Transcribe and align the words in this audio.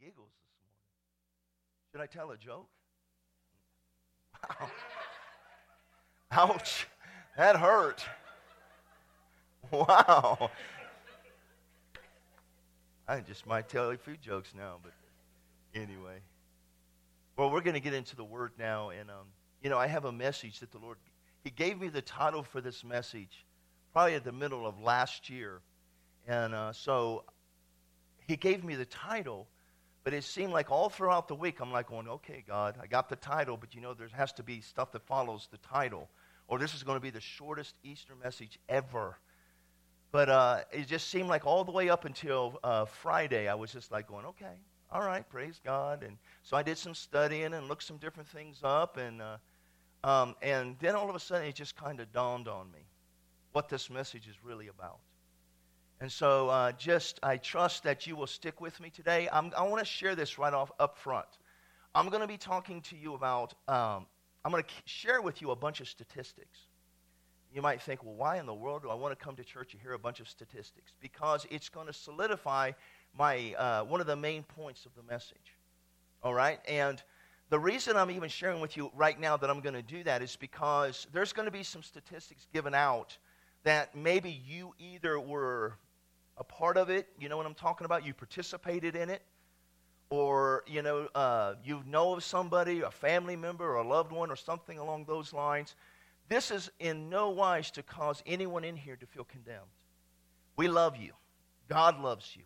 giggles 0.00 0.30
this 0.32 0.48
morning. 0.56 0.80
Should 1.92 2.00
I 2.00 2.06
tell 2.06 2.30
a 2.30 2.36
joke? 2.38 2.68
Wow. 4.48 4.70
Ouch. 6.32 6.86
That 7.36 7.56
hurt. 7.56 8.02
Wow. 9.70 10.50
I 13.06 13.20
just 13.20 13.46
might 13.46 13.68
tell 13.68 13.90
a 13.90 13.96
few 13.98 14.16
jokes 14.16 14.54
now, 14.56 14.78
but 14.82 14.92
anyway. 15.74 16.20
Well, 17.36 17.50
we're 17.50 17.60
going 17.60 17.74
to 17.74 17.80
get 17.80 17.92
into 17.92 18.16
the 18.16 18.24
Word 18.24 18.52
now, 18.58 18.90
and 18.90 19.10
um, 19.10 19.26
you 19.62 19.68
know, 19.68 19.78
I 19.78 19.86
have 19.86 20.06
a 20.06 20.12
message 20.12 20.60
that 20.60 20.70
the 20.70 20.78
Lord 20.78 20.96
He 21.44 21.50
gave 21.50 21.78
me 21.78 21.88
the 21.88 22.02
title 22.02 22.42
for 22.42 22.60
this 22.60 22.84
message, 22.84 23.44
probably 23.92 24.14
at 24.14 24.24
the 24.24 24.32
middle 24.32 24.66
of 24.66 24.80
last 24.80 25.28
year, 25.28 25.60
and 26.26 26.54
uh, 26.54 26.72
so 26.72 27.24
He 28.26 28.36
gave 28.36 28.64
me 28.64 28.76
the 28.76 28.86
title, 28.86 29.46
but 30.04 30.14
it 30.14 30.24
seemed 30.24 30.52
like 30.52 30.70
all 30.70 30.88
throughout 30.88 31.28
the 31.28 31.34
week 31.34 31.60
I'm 31.60 31.72
like 31.72 31.88
going, 31.88 32.08
okay, 32.08 32.42
God, 32.46 32.76
I 32.80 32.86
got 32.86 33.08
the 33.08 33.16
title, 33.16 33.56
but 33.56 33.74
you 33.74 33.80
know, 33.80 33.94
there 33.94 34.08
has 34.12 34.32
to 34.34 34.42
be 34.42 34.60
stuff 34.60 34.92
that 34.92 35.02
follows 35.02 35.48
the 35.50 35.58
title, 35.58 36.08
or 36.48 36.58
this 36.58 36.74
is 36.74 36.82
going 36.82 36.96
to 36.96 37.02
be 37.02 37.10
the 37.10 37.20
shortest 37.20 37.74
Easter 37.82 38.14
message 38.22 38.58
ever. 38.68 39.18
But 40.12 40.28
uh, 40.28 40.60
it 40.72 40.88
just 40.88 41.08
seemed 41.08 41.28
like 41.28 41.46
all 41.46 41.64
the 41.64 41.70
way 41.70 41.88
up 41.88 42.04
until 42.04 42.58
uh, 42.64 42.84
Friday, 42.84 43.48
I 43.48 43.54
was 43.54 43.72
just 43.72 43.92
like 43.92 44.08
going, 44.08 44.26
okay, 44.26 44.58
all 44.90 45.02
right, 45.02 45.28
praise 45.28 45.60
God. 45.64 46.02
And 46.02 46.16
so 46.42 46.56
I 46.56 46.62
did 46.62 46.78
some 46.78 46.94
studying 46.94 47.54
and 47.54 47.68
looked 47.68 47.84
some 47.84 47.98
different 47.98 48.28
things 48.28 48.60
up. 48.64 48.96
And, 48.96 49.22
uh, 49.22 49.36
um, 50.02 50.34
and 50.42 50.76
then 50.80 50.96
all 50.96 51.08
of 51.08 51.14
a 51.14 51.20
sudden, 51.20 51.46
it 51.46 51.54
just 51.54 51.76
kind 51.76 52.00
of 52.00 52.12
dawned 52.12 52.48
on 52.48 52.72
me 52.72 52.80
what 53.52 53.68
this 53.68 53.88
message 53.88 54.26
is 54.26 54.34
really 54.42 54.68
about. 54.68 54.98
And 56.00 56.10
so 56.10 56.48
uh, 56.48 56.72
just, 56.72 57.20
I 57.22 57.36
trust 57.36 57.82
that 57.82 58.06
you 58.06 58.16
will 58.16 58.26
stick 58.26 58.60
with 58.60 58.80
me 58.80 58.88
today. 58.88 59.28
I'm, 59.30 59.52
i 59.56 59.62
want 59.62 59.80
to 59.80 59.84
share 59.84 60.14
this 60.14 60.38
right 60.38 60.52
off 60.52 60.72
up 60.80 60.96
front. 60.96 61.26
I'm 61.94 62.08
going 62.08 62.22
to 62.22 62.26
be 62.26 62.38
talking 62.38 62.80
to 62.82 62.96
you 62.96 63.14
about, 63.14 63.52
um, 63.68 64.06
I'm 64.42 64.50
going 64.50 64.62
to 64.62 64.68
share 64.86 65.20
with 65.20 65.42
you 65.42 65.50
a 65.50 65.56
bunch 65.56 65.80
of 65.80 65.88
statistics. 65.88 66.58
You 67.52 67.60
might 67.60 67.82
think, 67.82 68.02
well, 68.02 68.14
why 68.14 68.38
in 68.38 68.46
the 68.46 68.54
world 68.54 68.82
do 68.82 68.90
I 68.90 68.94
want 68.94 69.18
to 69.18 69.22
come 69.22 69.36
to 69.36 69.44
church 69.44 69.74
and 69.74 69.82
hear 69.82 69.92
a 69.92 69.98
bunch 69.98 70.20
of 70.20 70.28
statistics? 70.28 70.92
Because 71.00 71.46
it's 71.50 71.68
going 71.68 71.88
to 71.88 71.92
solidify 71.92 72.72
my 73.18 73.54
uh, 73.58 73.84
one 73.84 74.00
of 74.00 74.06
the 74.06 74.16
main 74.16 74.44
points 74.44 74.86
of 74.86 74.94
the 74.94 75.02
message. 75.02 75.56
All 76.22 76.32
right, 76.32 76.60
and 76.68 77.02
the 77.50 77.58
reason 77.58 77.96
I'm 77.96 78.10
even 78.12 78.28
sharing 78.28 78.60
with 78.60 78.76
you 78.76 78.92
right 78.94 79.18
now 79.18 79.36
that 79.36 79.50
I'm 79.50 79.60
going 79.60 79.74
to 79.74 79.82
do 79.82 80.04
that 80.04 80.22
is 80.22 80.36
because 80.36 81.08
there's 81.12 81.32
going 81.32 81.46
to 81.46 81.52
be 81.52 81.64
some 81.64 81.82
statistics 81.82 82.46
given 82.52 82.72
out 82.72 83.18
that 83.64 83.96
maybe 83.96 84.40
you 84.46 84.72
either 84.78 85.18
were 85.18 85.74
a 86.40 86.44
part 86.44 86.76
of 86.76 86.90
it, 86.90 87.06
you 87.20 87.28
know 87.28 87.36
what 87.36 87.46
I'm 87.46 87.54
talking 87.54 87.84
about, 87.84 88.04
you 88.04 88.12
participated 88.12 88.96
in 88.96 89.10
it, 89.10 89.22
or 90.08 90.64
you 90.66 90.82
know 90.82 91.06
uh, 91.14 91.54
you 91.62 91.84
know 91.86 92.14
of 92.14 92.24
somebody, 92.24 92.80
a 92.80 92.90
family 92.90 93.36
member, 93.36 93.64
or 93.64 93.76
a 93.76 93.86
loved 93.86 94.10
one, 94.10 94.32
or 94.32 94.36
something 94.36 94.78
along 94.78 95.04
those 95.04 95.32
lines 95.32 95.76
this 96.30 96.52
is 96.52 96.70
in 96.78 97.10
no 97.10 97.30
wise 97.30 97.72
to 97.72 97.82
cause 97.82 98.22
anyone 98.24 98.62
in 98.62 98.76
here 98.76 98.94
to 98.94 99.06
feel 99.06 99.24
condemned. 99.24 99.66
We 100.56 100.68
love 100.68 100.96
you. 100.96 101.12
God 101.68 102.00
loves 102.00 102.36
you. 102.36 102.44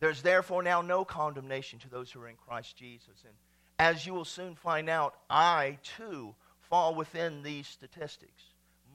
There's 0.00 0.20
therefore 0.20 0.62
now 0.62 0.82
no 0.82 1.06
condemnation 1.06 1.78
to 1.80 1.88
those 1.88 2.12
who 2.12 2.20
are 2.20 2.28
in 2.28 2.36
Christ 2.36 2.76
Jesus. 2.76 3.24
And 3.24 3.32
as 3.78 4.06
you 4.06 4.12
will 4.12 4.26
soon 4.26 4.54
find 4.54 4.90
out, 4.90 5.14
I 5.30 5.78
too 5.96 6.34
fall 6.68 6.94
within 6.94 7.42
these 7.42 7.66
statistics. 7.66 8.42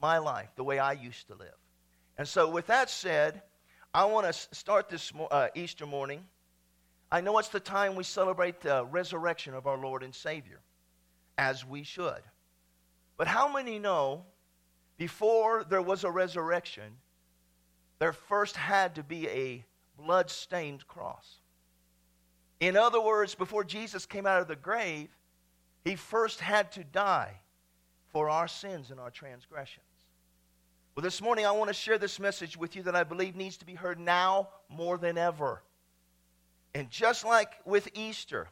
My 0.00 0.18
life, 0.18 0.50
the 0.54 0.64
way 0.64 0.78
I 0.78 0.92
used 0.92 1.26
to 1.26 1.34
live. 1.34 1.58
And 2.16 2.28
so, 2.28 2.48
with 2.48 2.68
that 2.68 2.90
said, 2.90 3.42
I 3.94 4.06
want 4.06 4.26
to 4.26 4.32
start 4.32 4.88
this 4.88 5.12
uh, 5.30 5.48
Easter 5.54 5.84
morning. 5.84 6.24
I 7.10 7.20
know 7.20 7.36
it's 7.36 7.48
the 7.48 7.60
time 7.60 7.94
we 7.94 8.04
celebrate 8.04 8.60
the 8.60 8.86
resurrection 8.86 9.52
of 9.52 9.66
our 9.66 9.76
Lord 9.76 10.02
and 10.02 10.14
Savior, 10.14 10.60
as 11.36 11.66
we 11.66 11.82
should. 11.82 12.22
But 13.18 13.26
how 13.26 13.52
many 13.52 13.78
know 13.78 14.24
before 14.96 15.64
there 15.64 15.82
was 15.82 16.04
a 16.04 16.10
resurrection, 16.10 16.96
there 17.98 18.14
first 18.14 18.56
had 18.56 18.94
to 18.94 19.02
be 19.02 19.28
a 19.28 19.64
blood 19.98 20.30
stained 20.30 20.86
cross? 20.86 21.40
In 22.60 22.78
other 22.78 23.00
words, 23.00 23.34
before 23.34 23.62
Jesus 23.62 24.06
came 24.06 24.26
out 24.26 24.40
of 24.40 24.48
the 24.48 24.56
grave, 24.56 25.10
he 25.84 25.96
first 25.96 26.40
had 26.40 26.72
to 26.72 26.84
die 26.84 27.40
for 28.10 28.30
our 28.30 28.48
sins 28.48 28.90
and 28.90 28.98
our 28.98 29.10
transgressions. 29.10 29.84
Well, 30.94 31.02
this 31.02 31.22
morning 31.22 31.46
I 31.46 31.52
want 31.52 31.68
to 31.68 31.74
share 31.74 31.96
this 31.96 32.20
message 32.20 32.56
with 32.56 32.76
you 32.76 32.82
that 32.82 32.94
I 32.94 33.04
believe 33.04 33.34
needs 33.34 33.56
to 33.58 33.64
be 33.64 33.74
heard 33.74 33.98
now 33.98 34.48
more 34.68 34.98
than 34.98 35.16
ever. 35.16 35.62
And 36.74 36.90
just 36.90 37.24
like 37.24 37.50
with 37.64 37.88
Easter, 37.94 38.48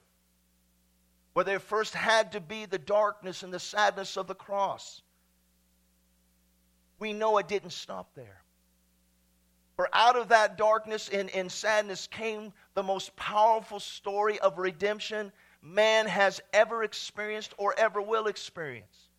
where 1.34 1.45
there 1.45 1.59
first 1.59 1.95
had 1.95 2.33
to 2.33 2.41
be 2.41 2.65
the 2.65 2.78
darkness 2.78 3.43
and 3.43 3.53
the 3.53 3.59
sadness 3.59 4.17
of 4.17 4.27
the 4.27 4.34
cross. 4.34 5.03
We 6.99 7.12
know 7.12 7.37
it 7.37 7.47
didn't 7.47 7.73
stop 7.73 8.15
there. 8.15 8.43
For 9.77 9.91
out 9.93 10.17
of 10.17 10.28
that 10.28 10.57
darkness 10.57 11.11
and, 11.11 11.31
and 11.31 11.53
sadness 11.53 12.07
came 12.07 12.53
the 12.75 12.83
most 12.83 13.15
powerful 13.17 13.81
story 13.81 14.39
of 14.39 14.59
redemption 14.59 15.31
man 15.62 16.07
has 16.07 16.41
ever 16.55 16.84
experienced 16.84 17.53
or 17.59 17.75
ever 17.78 18.01
will 18.01 18.27
experience 18.28 19.09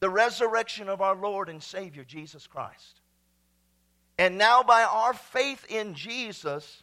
the 0.00 0.10
resurrection 0.10 0.88
of 0.88 1.00
our 1.00 1.14
Lord 1.14 1.48
and 1.48 1.62
Savior, 1.62 2.04
Jesus 2.04 2.46
Christ. 2.46 3.00
And 4.18 4.36
now, 4.36 4.62
by 4.62 4.82
our 4.82 5.14
faith 5.14 5.64
in 5.68 5.94
Jesus, 5.94 6.82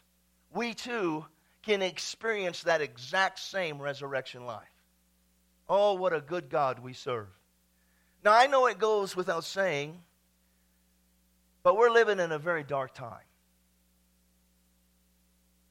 we 0.54 0.74
too 0.74 1.26
can 1.64 1.82
experience 1.82 2.64
that 2.64 2.82
exact 2.82 3.40
same 3.40 3.82
resurrection 3.82 4.46
life. 4.46 4.64
Oh, 5.68 5.96
what 5.96 6.14
a 6.14 6.22
good 6.22 6.50
God 6.50 6.80
we 6.80 6.94
serve. 6.94 7.28
Now, 8.24 8.34
I 8.34 8.48
know 8.48 8.68
it 8.68 8.80
goes 8.80 9.16
without 9.16 9.44
saying, 9.44 10.00
but 11.64 11.78
we're 11.78 11.92
living 11.92 12.20
in 12.20 12.32
a 12.32 12.40
very 12.40 12.64
dark 12.64 12.94
time. 12.94 13.26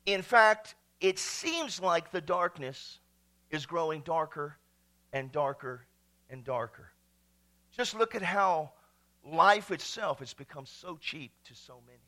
In 0.04 0.22
fact, 0.22 0.74
it 1.00 1.18
seems 1.18 1.80
like 1.80 2.10
the 2.10 2.20
darkness 2.20 2.98
is 3.50 3.66
growing 3.66 4.02
darker 4.02 4.56
and 5.12 5.32
darker 5.32 5.86
and 6.30 6.44
darker. 6.44 6.92
Just 7.76 7.94
look 7.94 8.14
at 8.14 8.22
how 8.22 8.70
life 9.22 9.70
itself 9.70 10.20
has 10.20 10.32
become 10.32 10.64
so 10.64 10.96
cheap 11.00 11.32
to 11.44 11.54
so 11.54 11.80
many. 11.86 11.98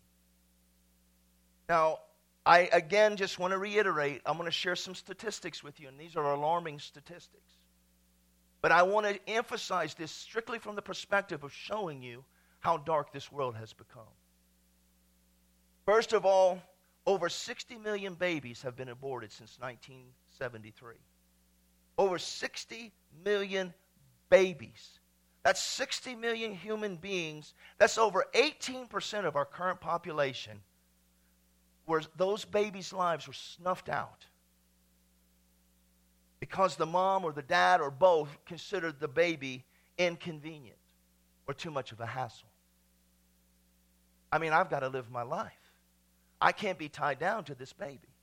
Now, 1.69 1.99
I 2.47 2.61
again 2.73 3.17
just 3.17 3.39
want 3.39 3.53
to 3.53 3.59
reiterate, 3.59 4.23
I'm 4.25 4.39
going 4.39 4.47
to 4.47 4.51
share 4.51 4.77
some 4.77 4.95
statistics 4.95 5.62
with 5.62 5.79
you, 5.79 5.89
and 5.89 6.01
these 6.01 6.17
are 6.17 6.33
alarming 6.33 6.79
statistics. 6.79 7.51
But 8.62 8.73
I 8.73 8.83
want 8.83 9.06
to 9.06 9.31
emphasize 9.31 9.95
this 9.95 10.11
strictly 10.11 10.59
from 10.59 10.75
the 10.75 10.83
perspective 10.83 11.45
of 11.45 11.53
showing 11.53 12.03
you 12.03 12.25
how 12.61 12.79
dark 12.79 13.12
this 13.12 13.31
world 13.31 13.55
has 13.56 13.73
become. 13.73 14.03
First 15.85 16.12
of 16.12 16.25
all, 16.25 16.61
over 17.06 17.29
60 17.29 17.77
million 17.77 18.15
babies 18.15 18.62
have 18.62 18.77
been 18.77 18.89
aborted 18.89 19.31
since 19.31 19.59
1973. 19.61 20.97
Over 21.97 22.19
60 22.19 22.93
million 23.25 23.73
babies. 24.29 24.97
That's 25.44 25.62
60 25.62 26.15
million 26.16 26.53
human 26.53 26.97
beings. 26.97 27.54
That's 27.78 27.99
over 27.99 28.25
18% 28.34 29.25
of 29.25 29.37
our 29.37 29.44
current 29.44 29.81
population 29.81 30.60
where 31.87 32.03
those 32.16 32.44
babies' 32.44 32.93
lives 32.93 33.26
were 33.26 33.32
snuffed 33.32 33.88
out 33.88 34.26
because 36.41 36.76
the 36.76 36.87
mom 36.87 37.25
or 37.25 37.32
the 37.32 37.43
dad 37.43 37.81
or 37.81 37.91
both 37.91 38.28
considered 38.44 39.00
the 39.00 39.09
baby 39.09 39.65
inconvenient 39.97 40.78
or 41.47 41.55
too 41.55 41.70
much 41.70 41.93
of 41.93 42.00
a 42.00 42.06
hassle. 42.06 42.49
I 44.31 44.38
mean, 44.38 44.53
I've 44.53 44.70
got 44.70 44.81
to 44.81 44.88
live 44.88 45.10
my 45.10 45.22
life. 45.22 45.53
I 46.41 46.53
can't 46.53 46.78
be 46.78 46.88
tied 46.88 47.19
down 47.19 47.44
to 47.44 47.55
this 47.55 47.72
baby. 47.72 48.15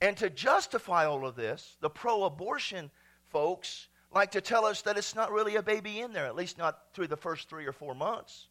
And 0.00 0.16
to 0.18 0.28
justify 0.30 1.06
all 1.06 1.26
of 1.26 1.34
this, 1.34 1.76
the 1.80 1.90
pro 1.90 2.24
abortion 2.24 2.90
folks 3.30 3.88
like 4.14 4.32
to 4.32 4.40
tell 4.40 4.64
us 4.64 4.82
that 4.82 4.98
it's 4.98 5.14
not 5.14 5.32
really 5.32 5.56
a 5.56 5.62
baby 5.62 6.00
in 6.00 6.12
there, 6.12 6.26
at 6.26 6.36
least 6.36 6.58
not 6.58 6.78
through 6.92 7.08
the 7.08 7.16
first 7.16 7.48
three 7.48 7.66
or 7.66 7.72
four 7.72 7.94
months. 7.94 8.48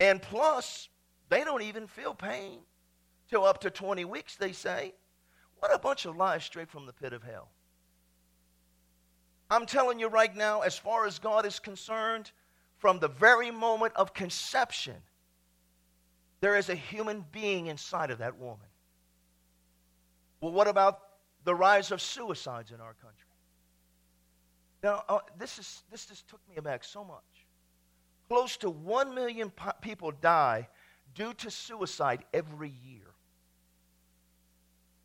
And 0.00 0.22
plus, 0.22 0.88
they 1.28 1.44
don't 1.44 1.62
even 1.62 1.86
feel 1.86 2.14
pain 2.14 2.60
till 3.28 3.44
up 3.44 3.60
to 3.60 3.70
20 3.70 4.04
weeks, 4.04 4.36
they 4.36 4.52
say. 4.52 4.94
What 5.58 5.74
a 5.74 5.78
bunch 5.78 6.06
of 6.06 6.16
lies 6.16 6.44
straight 6.44 6.70
from 6.70 6.86
the 6.86 6.92
pit 6.92 7.12
of 7.12 7.22
hell. 7.22 7.48
I'm 9.50 9.66
telling 9.66 9.98
you 9.98 10.08
right 10.08 10.34
now, 10.34 10.60
as 10.60 10.76
far 10.76 11.06
as 11.06 11.18
God 11.18 11.44
is 11.46 11.58
concerned, 11.58 12.30
from 12.76 13.00
the 13.00 13.08
very 13.08 13.50
moment 13.50 13.94
of 13.96 14.14
conception, 14.14 14.94
there 16.40 16.56
is 16.56 16.68
a 16.68 16.74
human 16.74 17.24
being 17.32 17.66
inside 17.66 18.10
of 18.10 18.18
that 18.18 18.38
woman. 18.38 18.66
Well, 20.40 20.52
what 20.52 20.68
about 20.68 21.00
the 21.44 21.54
rise 21.54 21.90
of 21.90 22.00
suicides 22.00 22.70
in 22.70 22.80
our 22.80 22.94
country? 22.94 23.27
Now, 24.82 25.04
uh, 25.08 25.18
this, 25.38 25.58
is, 25.58 25.82
this 25.90 26.06
just 26.06 26.28
took 26.28 26.40
me 26.48 26.56
aback 26.56 26.84
so 26.84 27.04
much. 27.04 27.46
Close 28.28 28.56
to 28.58 28.70
1 28.70 29.14
million 29.14 29.50
po- 29.50 29.72
people 29.80 30.12
die 30.12 30.68
due 31.14 31.34
to 31.34 31.50
suicide 31.50 32.24
every 32.32 32.72
year. 32.84 33.08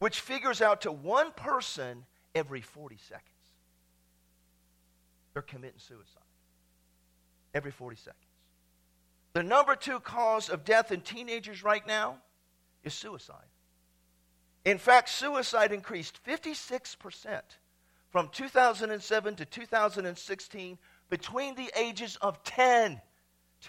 which 0.04 0.20
figures 0.20 0.62
out 0.62 0.82
to 0.82 0.92
one 0.92 1.32
person 1.32 2.04
every 2.36 2.60
40 2.60 2.98
seconds. 2.98 3.24
They're 5.32 5.42
committing 5.42 5.80
suicide 5.80 6.20
every 7.54 7.72
40 7.72 7.96
seconds. 7.96 8.18
The 9.32 9.44
number 9.44 9.78
two 9.78 10.02
cause 10.02 10.50
of 10.50 10.66
death 10.66 10.92
in 10.92 11.00
teenagers 11.00 11.64
right 11.64 11.88
now 11.88 12.18
is 12.84 12.94
suicide. 12.94 13.48
In 14.66 14.78
fact, 14.78 15.08
suicide 15.08 15.72
increased 15.72 16.20
56% 16.28 17.42
from 18.14 18.30
2007 18.32 19.36
to 19.38 19.44
2016 19.44 20.78
between 21.10 21.56
the 21.56 21.72
ages 21.76 22.16
of 22.22 22.44
10. 22.44 23.02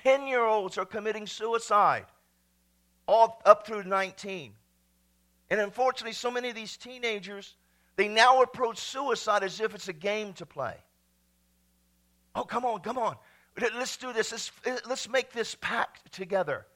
10 0.05 0.26
year 0.26 0.44
olds 0.44 0.76
are 0.76 0.85
committing 0.85 1.26
suicide, 1.26 2.05
all 3.08 3.41
up 3.46 3.67
through 3.67 3.85
19. 3.85 4.52
And 5.49 5.61
unfortunately, 5.61 6.12
so 6.12 6.31
many 6.31 6.50
of 6.50 6.55
these 6.55 6.76
teenagers, 6.76 7.56
they 7.96 8.06
now 8.06 8.43
approach 8.43 8.76
suicide 8.76 9.43
as 9.44 9.61
if 9.61 9.75
it's 9.75 9.88
a 9.88 9.94
game 9.94 10.35
to 10.35 10.44
play. 10.44 10.76
Oh, 12.35 12.44
come 12.44 12.67
on, 12.67 12.81
come 12.81 12.99
on. 12.99 13.17
Let's 13.58 13.96
do 13.96 14.12
this. 14.12 14.31
Let's, 14.31 14.52
let's 14.87 15.08
make 15.08 15.32
this 15.32 15.56
pact 15.58 16.12
together. 16.12 16.67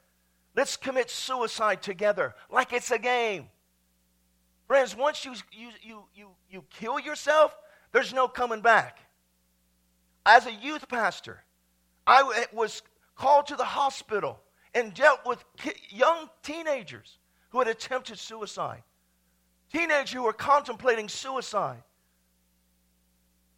Let's 0.56 0.79
commit 0.79 1.11
suicide 1.11 1.82
together 1.82 2.35
like 2.50 2.73
it's 2.73 2.91
a 2.91 2.99
game. 2.99 3.50
Friends, 4.69 4.94
once 4.94 5.25
you, 5.25 5.32
you, 5.50 5.70
you, 5.82 6.05
you, 6.15 6.29
you 6.50 6.65
kill 6.69 7.00
yourself, 7.00 7.56
there's 7.91 8.12
no 8.12 8.29
coming 8.29 8.61
back. 8.61 8.99
As 10.26 10.44
a 10.44 10.53
youth 10.53 10.87
pastor, 10.88 11.43
I 12.06 12.47
was 12.53 12.82
called 13.17 13.47
to 13.47 13.56
the 13.56 13.65
hospital 13.65 14.38
and 14.75 14.93
dealt 14.93 15.20
with 15.25 15.43
young 15.88 16.29
teenagers 16.43 17.19
who 17.49 17.61
had 17.61 17.69
attempted 17.69 18.19
suicide, 18.19 18.82
teenagers 19.73 20.12
who 20.12 20.23
were 20.23 20.35
contemplating 20.35 21.09
suicide. 21.09 21.82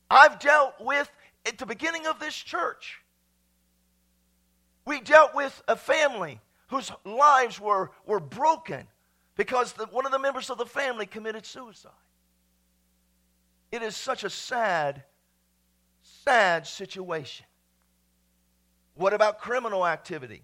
I've 0.09 0.39
dealt 0.39 0.75
with, 0.81 1.11
at 1.45 1.59
the 1.59 1.67
beginning 1.67 2.07
of 2.07 2.21
this 2.21 2.37
church, 2.37 3.01
we 4.87 5.01
dealt 5.01 5.35
with 5.35 5.61
a 5.67 5.75
family 5.75 6.41
whose 6.69 6.93
lives 7.05 7.61
were, 7.61 7.91
were 8.07 8.21
broken 8.21 8.87
because 9.41 9.73
the, 9.73 9.87
one 9.87 10.05
of 10.05 10.13
the 10.13 10.19
members 10.19 10.51
of 10.51 10.59
the 10.59 10.67
family 10.67 11.07
committed 11.07 11.47
suicide. 11.47 11.93
It 13.73 13.81
is 13.81 13.97
such 13.97 14.23
a 14.23 14.29
sad, 14.29 15.03
sad 16.03 16.67
situation. 16.67 17.47
What 18.97 19.15
about 19.15 19.41
criminal 19.41 19.87
activity? 19.87 20.43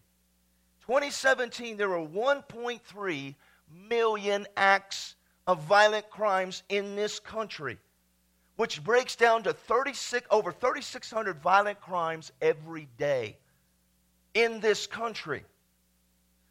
2017, 0.86 1.76
there 1.76 1.90
were 1.90 1.98
1.3 2.08 3.34
million 3.86 4.46
acts 4.56 5.16
of 5.46 5.60
violent 5.64 6.08
crimes 6.08 6.62
in 6.70 6.96
this 6.96 7.20
country, 7.20 7.76
which 8.56 8.82
breaks 8.82 9.14
down 9.14 9.42
to 9.42 9.52
36, 9.52 10.26
over 10.30 10.50
3,600 10.50 11.38
violent 11.42 11.82
crimes 11.82 12.32
every 12.40 12.88
day 12.96 13.36
in 14.32 14.60
this 14.60 14.86
country. 14.86 15.44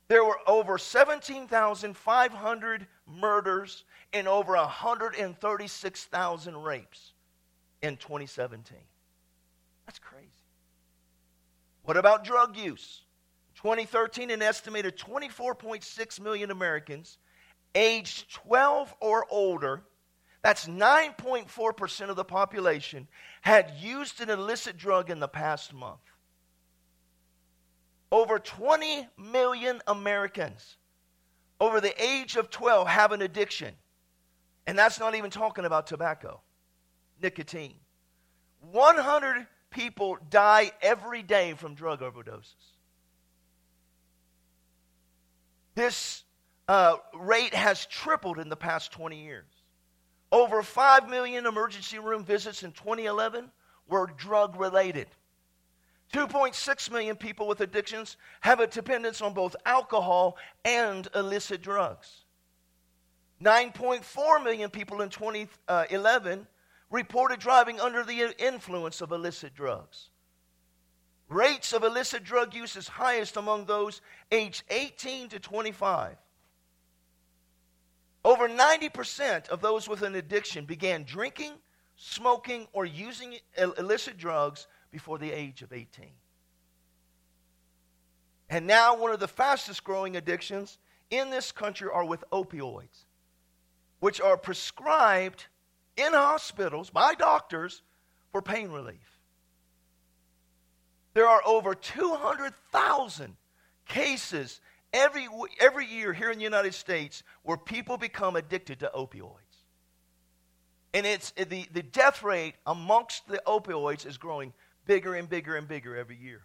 There 0.07 0.23
were 0.23 0.39
over 0.47 0.77
17,500 0.77 2.87
murders 3.07 3.83
and 4.13 4.27
over 4.27 4.55
136,000 4.55 6.57
rapes 6.57 7.13
in 7.81 7.97
2017. 7.97 8.77
That's 9.85 9.99
crazy. 9.99 10.29
What 11.83 11.97
about 11.97 12.23
drug 12.23 12.55
use? 12.55 13.01
2013, 13.55 14.31
an 14.31 14.41
estimated 14.41 14.97
24.6 14.97 16.19
million 16.19 16.51
Americans 16.51 17.17
aged 17.73 18.33
12 18.33 18.93
or 19.01 19.25
older, 19.29 19.83
that's 20.41 20.67
9.4% 20.67 22.09
of 22.09 22.15
the 22.15 22.23
population, 22.23 23.07
had 23.41 23.73
used 23.79 24.21
an 24.21 24.29
illicit 24.29 24.77
drug 24.77 25.09
in 25.09 25.19
the 25.19 25.27
past 25.27 25.73
month. 25.73 25.99
Over 28.11 28.39
20 28.39 29.07
million 29.17 29.81
Americans 29.87 30.77
over 31.59 31.79
the 31.79 32.03
age 32.03 32.35
of 32.35 32.49
12 32.49 32.87
have 32.87 33.11
an 33.11 33.21
addiction. 33.21 33.73
And 34.67 34.77
that's 34.77 34.99
not 34.99 35.15
even 35.15 35.29
talking 35.29 35.65
about 35.65 35.87
tobacco, 35.87 36.41
nicotine. 37.21 37.75
100 38.71 39.47
people 39.69 40.17
die 40.29 40.71
every 40.81 41.21
day 41.21 41.53
from 41.53 41.75
drug 41.75 42.01
overdoses. 42.01 42.55
This 45.75 46.23
uh, 46.67 46.95
rate 47.13 47.53
has 47.53 47.85
tripled 47.85 48.39
in 48.39 48.49
the 48.49 48.55
past 48.55 48.91
20 48.91 49.23
years. 49.23 49.45
Over 50.31 50.63
5 50.63 51.09
million 51.09 51.45
emergency 51.45 51.99
room 51.99 52.23
visits 52.23 52.63
in 52.63 52.71
2011 52.71 53.51
were 53.87 54.07
drug 54.17 54.59
related. 54.59 55.07
2.6 56.13 56.91
million 56.91 57.15
people 57.15 57.47
with 57.47 57.61
addictions 57.61 58.17
have 58.41 58.59
a 58.59 58.67
dependence 58.67 59.21
on 59.21 59.33
both 59.33 59.55
alcohol 59.65 60.37
and 60.63 61.07
illicit 61.15 61.61
drugs. 61.61 62.25
9.4 63.43 64.43
million 64.43 64.69
people 64.69 65.01
in 65.01 65.09
2011 65.09 66.47
reported 66.89 67.39
driving 67.39 67.79
under 67.79 68.03
the 68.03 68.33
influence 68.39 69.01
of 69.01 69.11
illicit 69.11 69.53
drugs. 69.53 70.09
Rates 71.27 71.73
of 71.73 71.83
illicit 71.83 72.23
drug 72.23 72.53
use 72.53 72.75
is 72.75 72.87
highest 72.87 73.35
among 73.35 73.65
those 73.65 74.01
aged 74.31 74.63
18 74.69 75.29
to 75.29 75.39
25. 75.39 76.15
Over 78.23 78.47
90% 78.47 79.49
of 79.49 79.61
those 79.61 79.87
with 79.87 80.01
an 80.03 80.15
addiction 80.15 80.65
began 80.65 81.03
drinking, 81.03 81.53
smoking, 81.95 82.67
or 82.73 82.85
using 82.85 83.35
illicit 83.77 84.17
drugs 84.17 84.67
before 84.95 85.17
the 85.17 85.33
age 85.33 85.61
of 85.61 85.73
18. 85.73 86.05
And 88.49 88.65
now, 88.65 88.95
one 88.95 89.11
of 89.11 89.19
the 89.19 89.27
fastest 89.27 89.83
growing 89.83 90.15
addictions 90.15 90.77
in 91.09 91.29
this 91.29 91.51
country 91.51 91.89
are 91.93 92.05
with 92.05 92.23
opioids, 92.31 93.03
which 93.99 94.21
are 94.21 94.37
prescribed 94.37 95.47
in 95.97 96.13
hospitals 96.13 96.89
by 96.91 97.13
doctors 97.13 97.81
for 98.31 98.41
pain 98.41 98.69
relief. 98.69 99.19
There 101.13 101.27
are 101.27 101.41
over 101.45 101.75
200,000 101.75 103.35
cases 103.89 104.61
every, 104.93 105.27
every 105.59 105.87
year 105.87 106.13
here 106.13 106.31
in 106.31 106.37
the 106.37 106.45
United 106.45 106.73
States 106.73 107.21
where 107.43 107.57
people 107.57 107.97
become 107.97 108.37
addicted 108.37 108.79
to 108.79 108.89
opioids. 108.95 109.41
And 110.93 111.05
it's, 111.05 111.31
the, 111.31 111.67
the 111.73 111.83
death 111.83 112.23
rate 112.23 112.55
amongst 112.65 113.27
the 113.27 113.41
opioids 113.45 114.05
is 114.05 114.17
growing 114.17 114.53
bigger 114.85 115.15
and 115.15 115.29
bigger 115.29 115.55
and 115.55 115.67
bigger 115.67 115.95
every 115.95 116.17
year. 116.17 116.43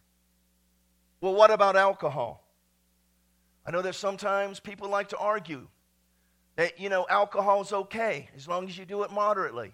Well, 1.20 1.34
what 1.34 1.50
about 1.50 1.76
alcohol? 1.76 2.46
I 3.66 3.70
know 3.70 3.82
that 3.82 3.94
sometimes 3.94 4.58
people 4.58 4.88
like 4.88 5.08
to 5.10 5.18
argue 5.18 5.68
that, 6.56 6.80
you 6.80 6.88
know, 6.88 7.06
alcohol 7.08 7.60
is 7.60 7.72
okay 7.72 8.28
as 8.34 8.48
long 8.48 8.68
as 8.68 8.76
you 8.76 8.84
do 8.84 9.02
it 9.02 9.10
moderately. 9.10 9.72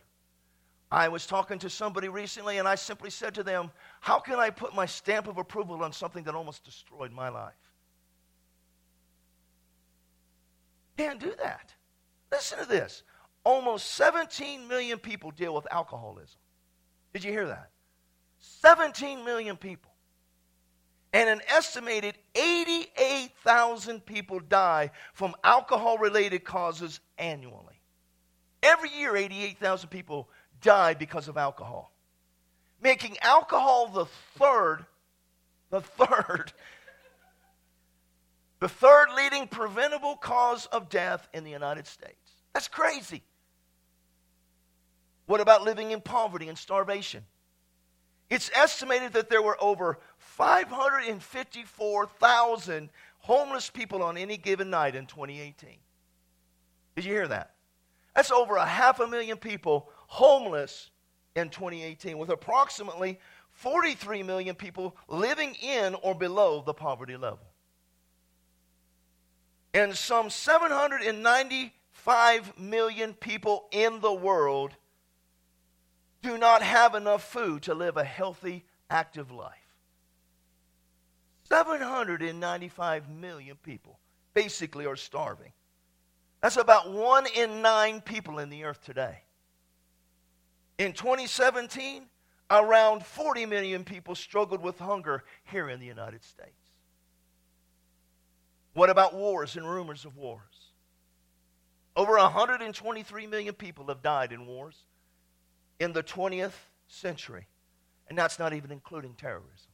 I 0.90 1.08
was 1.08 1.26
talking 1.26 1.58
to 1.60 1.70
somebody 1.70 2.08
recently 2.08 2.58
and 2.58 2.68
I 2.68 2.74
simply 2.74 3.10
said 3.10 3.34
to 3.34 3.42
them, 3.42 3.70
How 4.00 4.18
can 4.20 4.38
I 4.38 4.50
put 4.50 4.74
my 4.74 4.86
stamp 4.86 5.26
of 5.26 5.38
approval 5.38 5.82
on 5.82 5.92
something 5.92 6.24
that 6.24 6.34
almost 6.34 6.64
destroyed 6.64 7.12
my 7.12 7.28
life? 7.28 7.54
Can't 10.96 11.20
do 11.20 11.34
that. 11.42 11.74
Listen 12.30 12.58
to 12.58 12.66
this. 12.66 13.02
Almost 13.44 13.86
17 13.92 14.66
million 14.66 14.98
people 14.98 15.30
deal 15.30 15.54
with 15.54 15.66
alcoholism. 15.72 16.38
Did 17.12 17.24
you 17.24 17.32
hear 17.32 17.46
that? 17.46 17.70
17 18.62 19.24
million 19.24 19.56
people. 19.56 19.92
And 21.12 21.28
an 21.28 21.40
estimated 21.48 22.16
88,000 22.34 24.04
people 24.04 24.40
die 24.40 24.90
from 25.14 25.34
alcohol 25.42 25.98
related 25.98 26.44
causes 26.44 27.00
annually. 27.16 27.80
Every 28.62 28.90
year, 28.90 29.16
88,000 29.16 29.88
people 29.88 30.28
die 30.60 30.94
because 30.94 31.28
of 31.28 31.36
alcohol, 31.36 31.92
making 32.82 33.16
alcohol 33.22 33.88
the 33.88 34.06
third, 34.38 34.84
the 35.70 35.80
third, 35.80 36.52
the 38.60 38.68
third 38.68 39.06
leading 39.16 39.46
preventable 39.48 40.16
cause 40.16 40.66
of 40.66 40.88
death 40.88 41.28
in 41.32 41.44
the 41.44 41.50
United 41.50 41.86
States. 41.86 42.32
That's 42.52 42.68
crazy. 42.68 43.22
What 45.26 45.40
about 45.40 45.62
living 45.62 45.92
in 45.92 46.00
poverty 46.00 46.48
and 46.48 46.58
starvation? 46.58 47.24
It's 48.28 48.50
estimated 48.54 49.12
that 49.12 49.30
there 49.30 49.42
were 49.42 49.56
over 49.60 50.00
554,000 50.18 52.90
homeless 53.18 53.70
people 53.70 54.02
on 54.02 54.16
any 54.16 54.36
given 54.36 54.70
night 54.70 54.96
in 54.96 55.06
2018. 55.06 55.76
Did 56.96 57.04
you 57.04 57.12
hear 57.12 57.28
that? 57.28 57.54
That's 58.14 58.30
over 58.30 58.56
a 58.56 58.66
half 58.66 59.00
a 59.00 59.06
million 59.06 59.36
people 59.36 59.90
homeless 60.06 60.90
in 61.34 61.50
2018, 61.50 62.16
with 62.18 62.30
approximately 62.30 63.18
43 63.50 64.22
million 64.22 64.54
people 64.54 64.96
living 65.08 65.54
in 65.62 65.94
or 65.96 66.14
below 66.14 66.62
the 66.64 66.74
poverty 66.74 67.16
level. 67.16 67.40
And 69.74 69.94
some 69.94 70.30
795 70.30 72.58
million 72.58 73.12
people 73.14 73.68
in 73.70 74.00
the 74.00 74.12
world 74.12 74.74
do 76.22 76.38
not 76.38 76.62
have 76.62 76.94
enough 76.94 77.22
food 77.22 77.62
to 77.62 77.74
live 77.74 77.96
a 77.96 78.04
healthy, 78.04 78.64
active 78.90 79.30
life. 79.30 79.52
795 81.44 83.08
million 83.08 83.56
people 83.62 83.98
basically 84.34 84.86
are 84.86 84.96
starving. 84.96 85.52
That's 86.42 86.56
about 86.56 86.90
one 86.90 87.26
in 87.36 87.62
nine 87.62 88.00
people 88.00 88.38
in 88.38 88.50
the 88.50 88.64
earth 88.64 88.84
today. 88.84 89.22
In 90.78 90.92
2017, 90.92 92.04
around 92.50 93.04
40 93.04 93.46
million 93.46 93.84
people 93.84 94.14
struggled 94.14 94.62
with 94.62 94.78
hunger 94.78 95.24
here 95.44 95.68
in 95.68 95.80
the 95.80 95.86
United 95.86 96.22
States. 96.22 96.50
What 98.74 98.90
about 98.90 99.14
wars 99.14 99.56
and 99.56 99.68
rumors 99.68 100.04
of 100.04 100.16
wars? 100.16 100.72
Over 101.96 102.18
123 102.18 103.26
million 103.26 103.54
people 103.54 103.86
have 103.86 104.02
died 104.02 104.32
in 104.32 104.46
wars 104.46 104.84
in 105.78 105.92
the 105.92 106.02
20th 106.02 106.54
century, 106.88 107.46
and 108.08 108.16
that's 108.16 108.38
not 108.38 108.52
even 108.52 108.70
including 108.70 109.14
terrorism. 109.14 109.70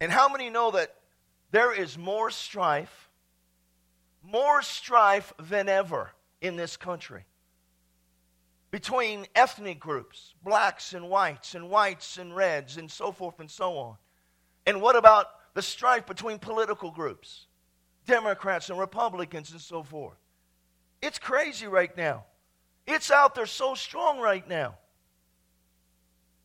And 0.00 0.10
how 0.10 0.28
many 0.28 0.50
know 0.50 0.70
that 0.72 0.94
there 1.50 1.72
is 1.72 1.98
more 1.98 2.30
strife, 2.30 3.10
more 4.22 4.62
strife 4.62 5.32
than 5.38 5.68
ever 5.68 6.10
in 6.40 6.56
this 6.56 6.76
country? 6.76 7.24
between 8.70 9.26
ethnic 9.34 9.80
groups, 9.80 10.34
blacks 10.42 10.94
and 10.94 11.08
whites, 11.08 11.54
and 11.54 11.68
whites 11.68 12.18
and 12.18 12.34
reds, 12.34 12.76
and 12.76 12.90
so 12.90 13.10
forth 13.10 13.40
and 13.40 13.50
so 13.50 13.76
on. 13.76 13.96
And 14.66 14.80
what 14.80 14.96
about 14.96 15.26
the 15.54 15.62
strife 15.62 16.06
between 16.06 16.38
political 16.38 16.90
groups, 16.90 17.46
Democrats 18.06 18.70
and 18.70 18.78
Republicans, 18.78 19.50
and 19.50 19.60
so 19.60 19.82
forth? 19.82 20.18
It's 21.02 21.18
crazy 21.18 21.66
right 21.66 21.94
now. 21.96 22.24
It's 22.90 23.12
out 23.12 23.36
there 23.36 23.46
so 23.46 23.74
strong 23.74 24.18
right 24.18 24.46
now. 24.48 24.74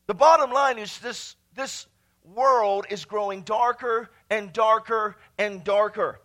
The 0.06 0.14
bottom 0.14 0.52
line 0.52 0.78
is 0.78 1.00
this, 1.00 1.36
this 1.56 1.88
world 2.24 2.86
is 2.92 3.04
growing 3.04 3.42
darker 3.42 4.12
and 4.30 4.54
darker 4.54 5.18
and 5.40 5.64
darker. 5.64 6.20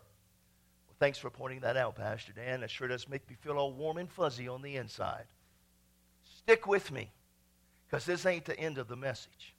Well, 0.87 0.97
thanks 0.99 1.17
for 1.17 1.31
pointing 1.31 1.61
that 1.61 1.79
out, 1.79 1.97
Pastor 1.97 2.33
Dan. 2.33 2.61
That 2.61 2.71
sure 2.71 2.87
does 2.87 3.09
make 3.09 3.29
me 3.31 3.37
feel 3.41 3.57
all 3.57 3.73
warm 3.73 3.97
and 3.97 4.11
fuzzy 4.11 4.47
on 4.47 4.61
the 4.61 4.77
inside. 4.77 5.25
Stick 6.37 6.67
with 6.67 6.93
me, 6.93 7.11
because 7.87 8.05
this 8.05 8.27
ain't 8.27 8.45
the 8.45 8.59
end 8.61 8.77
of 8.77 8.89
the 8.89 8.97
message. 8.97 9.55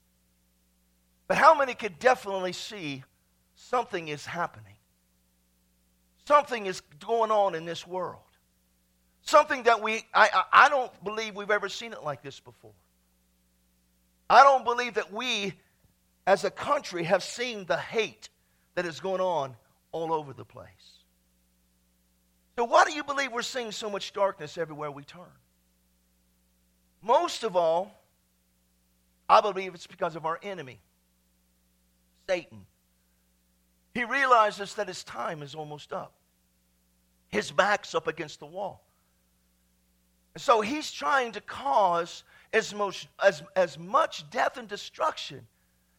But 1.27 1.37
how 1.37 1.57
many 1.57 1.73
could 1.73 1.97
definitely 1.97 2.53
see 2.53 3.03
something 3.55 4.09
is 4.09 4.27
happening? 4.27 4.75
Something 6.27 6.67
is 6.67 6.81
going 6.99 7.31
on 7.31 7.55
in 7.55 7.65
this 7.65 7.87
world. 7.87 8.21
Something 9.23 9.63
that 9.63 9.81
we, 9.81 10.03
I, 10.13 10.43
I, 10.51 10.69
don't 10.69 10.91
believe 11.03 11.35
we've 11.35 11.51
ever 11.51 11.69
seen 11.69 11.93
it 11.93 12.03
like 12.03 12.23
this 12.23 12.39
before. 12.39 12.73
I 14.29 14.43
don't 14.43 14.63
believe 14.63 14.95
that 14.95 15.13
we, 15.13 15.53
as 16.25 16.43
a 16.43 16.49
country, 16.49 17.03
have 17.03 17.23
seen 17.23 17.65
the 17.65 17.77
hate 17.77 18.29
that 18.75 18.85
is 18.85 18.99
going 18.99 19.21
on 19.21 19.55
all 19.91 20.11
over 20.11 20.33
the 20.33 20.45
place. 20.45 20.67
So, 22.57 22.65
why 22.65 22.83
do 22.85 22.93
you 22.93 23.03
believe 23.03 23.31
we're 23.31 23.41
seeing 23.41 23.71
so 23.71 23.89
much 23.89 24.11
darkness 24.13 24.57
everywhere 24.57 24.91
we 24.91 25.03
turn? 25.03 25.23
Most 27.01 27.43
of 27.43 27.55
all, 27.55 27.91
I 29.29 29.41
believe 29.41 29.73
it's 29.73 29.87
because 29.87 30.15
of 30.15 30.25
our 30.25 30.39
enemy, 30.43 30.79
Satan. 32.27 32.65
He 33.93 34.03
realizes 34.03 34.75
that 34.75 34.87
his 34.87 35.03
time 35.03 35.41
is 35.41 35.55
almost 35.55 35.91
up. 35.91 36.13
His 37.29 37.51
back's 37.51 37.95
up 37.95 38.07
against 38.07 38.39
the 38.39 38.45
wall. 38.45 38.83
So 40.37 40.61
he's 40.61 40.91
trying 40.91 41.33
to 41.33 41.41
cause 41.41 42.23
as, 42.53 42.73
most, 42.73 43.07
as, 43.23 43.43
as 43.55 43.77
much 43.77 44.29
death 44.29 44.57
and 44.57 44.67
destruction 44.67 45.45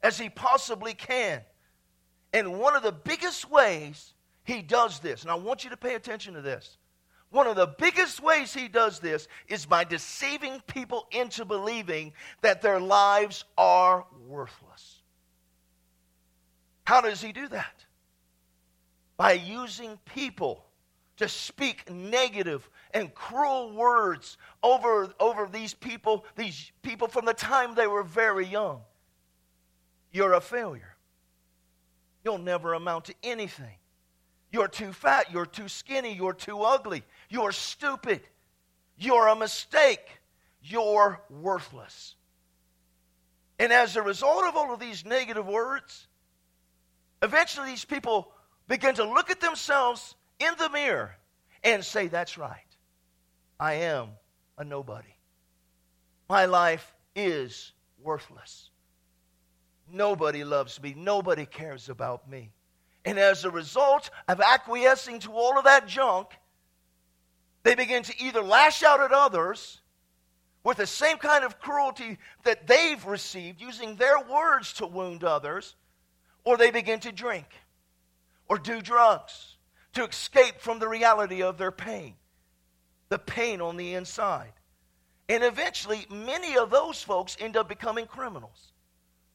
as 0.02 0.18
he 0.18 0.28
possibly 0.28 0.94
can. 0.94 1.42
And 2.32 2.58
one 2.58 2.74
of 2.74 2.82
the 2.82 2.92
biggest 2.92 3.50
ways 3.50 4.14
he 4.44 4.62
does 4.62 4.98
this, 5.00 5.22
and 5.22 5.30
I 5.30 5.34
want 5.34 5.64
you 5.64 5.70
to 5.70 5.76
pay 5.76 5.94
attention 5.94 6.34
to 6.34 6.40
this, 6.40 6.78
one 7.30 7.46
of 7.46 7.56
the 7.56 7.66
biggest 7.66 8.22
ways 8.22 8.52
he 8.52 8.68
does 8.68 8.98
this 8.98 9.26
is 9.48 9.64
by 9.64 9.84
deceiving 9.84 10.60
people 10.66 11.06
into 11.10 11.44
believing 11.44 12.12
that 12.42 12.60
their 12.60 12.78
lives 12.78 13.44
are 13.56 14.06
worthless. 14.28 15.00
How 16.84 17.00
does 17.00 17.22
he 17.22 17.32
do 17.32 17.48
that? 17.48 17.84
By 19.16 19.32
using 19.32 19.98
people 20.04 20.66
to 21.16 21.28
speak 21.28 21.90
negative 21.90 22.68
and 22.92 23.14
cruel 23.14 23.72
words 23.72 24.36
over, 24.62 25.12
over 25.20 25.48
these 25.50 25.74
people, 25.74 26.24
these 26.36 26.72
people 26.82 27.08
from 27.08 27.24
the 27.24 27.34
time 27.34 27.74
they 27.74 27.86
were 27.86 28.02
very 28.02 28.46
young. 28.46 28.80
You're 30.10 30.34
a 30.34 30.40
failure. 30.40 30.96
You'll 32.24 32.38
never 32.38 32.74
amount 32.74 33.06
to 33.06 33.14
anything. 33.22 33.76
You're 34.50 34.68
too 34.68 34.92
fat. 34.92 35.32
You're 35.32 35.46
too 35.46 35.68
skinny. 35.68 36.14
You're 36.14 36.34
too 36.34 36.60
ugly. 36.62 37.02
You're 37.28 37.52
stupid. 37.52 38.20
You're 38.96 39.28
a 39.28 39.34
mistake. 39.34 40.20
You're 40.62 41.20
worthless. 41.30 42.16
And 43.58 43.72
as 43.72 43.96
a 43.96 44.02
result 44.02 44.44
of 44.44 44.56
all 44.56 44.72
of 44.72 44.80
these 44.80 45.04
negative 45.04 45.46
words, 45.46 46.06
eventually 47.22 47.68
these 47.68 47.84
people 47.84 48.30
begin 48.68 48.94
to 48.96 49.04
look 49.04 49.30
at 49.30 49.40
themselves 49.40 50.14
in 50.44 50.54
the 50.58 50.70
mirror 50.70 51.16
and 51.62 51.84
say, 51.84 52.08
That's 52.08 52.38
right. 52.38 52.58
I 53.58 53.74
am 53.74 54.08
a 54.58 54.64
nobody. 54.64 55.14
My 56.28 56.46
life 56.46 56.94
is 57.14 57.72
worthless. 58.02 58.70
Nobody 59.90 60.44
loves 60.44 60.80
me. 60.82 60.94
Nobody 60.96 61.46
cares 61.46 61.88
about 61.88 62.28
me. 62.28 62.50
And 63.04 63.18
as 63.18 63.44
a 63.44 63.50
result 63.50 64.10
of 64.28 64.40
acquiescing 64.40 65.20
to 65.20 65.32
all 65.32 65.58
of 65.58 65.64
that 65.64 65.86
junk, 65.86 66.28
they 67.62 67.74
begin 67.74 68.02
to 68.04 68.22
either 68.22 68.42
lash 68.42 68.82
out 68.82 69.00
at 69.00 69.12
others 69.12 69.80
with 70.64 70.78
the 70.78 70.86
same 70.86 71.18
kind 71.18 71.44
of 71.44 71.58
cruelty 71.58 72.18
that 72.44 72.66
they've 72.66 73.04
received, 73.04 73.60
using 73.60 73.96
their 73.96 74.20
words 74.20 74.72
to 74.74 74.86
wound 74.86 75.24
others, 75.24 75.74
or 76.44 76.56
they 76.56 76.70
begin 76.70 77.00
to 77.00 77.12
drink 77.12 77.46
or 78.48 78.58
do 78.58 78.80
drugs 78.80 79.51
to 79.94 80.04
escape 80.04 80.60
from 80.60 80.78
the 80.78 80.88
reality 80.88 81.42
of 81.42 81.58
their 81.58 81.70
pain, 81.70 82.14
the 83.08 83.18
pain 83.18 83.60
on 83.60 83.76
the 83.76 83.94
inside. 83.94 84.52
And 85.28 85.44
eventually, 85.44 86.06
many 86.10 86.56
of 86.56 86.70
those 86.70 87.02
folks 87.02 87.36
end 87.38 87.56
up 87.56 87.68
becoming 87.68 88.06
criminals 88.06 88.72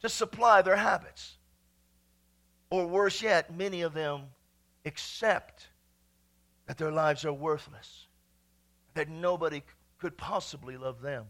to 0.02 0.10
supply 0.10 0.62
their 0.62 0.76
habits. 0.76 1.38
Or 2.70 2.86
worse 2.86 3.22
yet, 3.22 3.56
many 3.56 3.82
of 3.82 3.94
them 3.94 4.24
accept 4.86 5.68
that 6.68 6.78
their 6.78 6.92
lives 6.92 7.24
are 7.26 7.34
worthless, 7.34 8.08
that 8.94 9.10
nobody 9.10 9.64
could 10.00 10.18
possibly 10.18 10.78
love 10.78 11.02
them. 11.02 11.26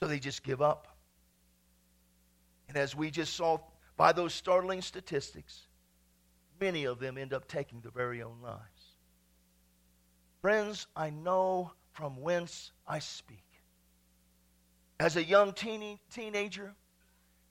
So 0.00 0.06
they 0.06 0.18
just 0.18 0.42
give 0.42 0.62
up. 0.62 0.88
And 2.68 2.76
as 2.76 2.94
we 2.94 3.10
just 3.10 3.34
saw 3.34 3.58
by 3.96 4.12
those 4.12 4.32
startling 4.32 4.82
statistics, 4.82 5.67
many 6.60 6.84
of 6.84 6.98
them 6.98 7.18
end 7.18 7.32
up 7.32 7.48
taking 7.48 7.80
their 7.80 7.90
very 7.90 8.22
own 8.22 8.40
lives. 8.42 8.96
Friends, 10.40 10.86
I 10.94 11.10
know 11.10 11.72
from 11.92 12.20
whence 12.20 12.72
I 12.86 13.00
speak. 13.00 13.44
As 15.00 15.16
a 15.16 15.24
young 15.24 15.52
teen- 15.52 15.98
teenager, 16.10 16.74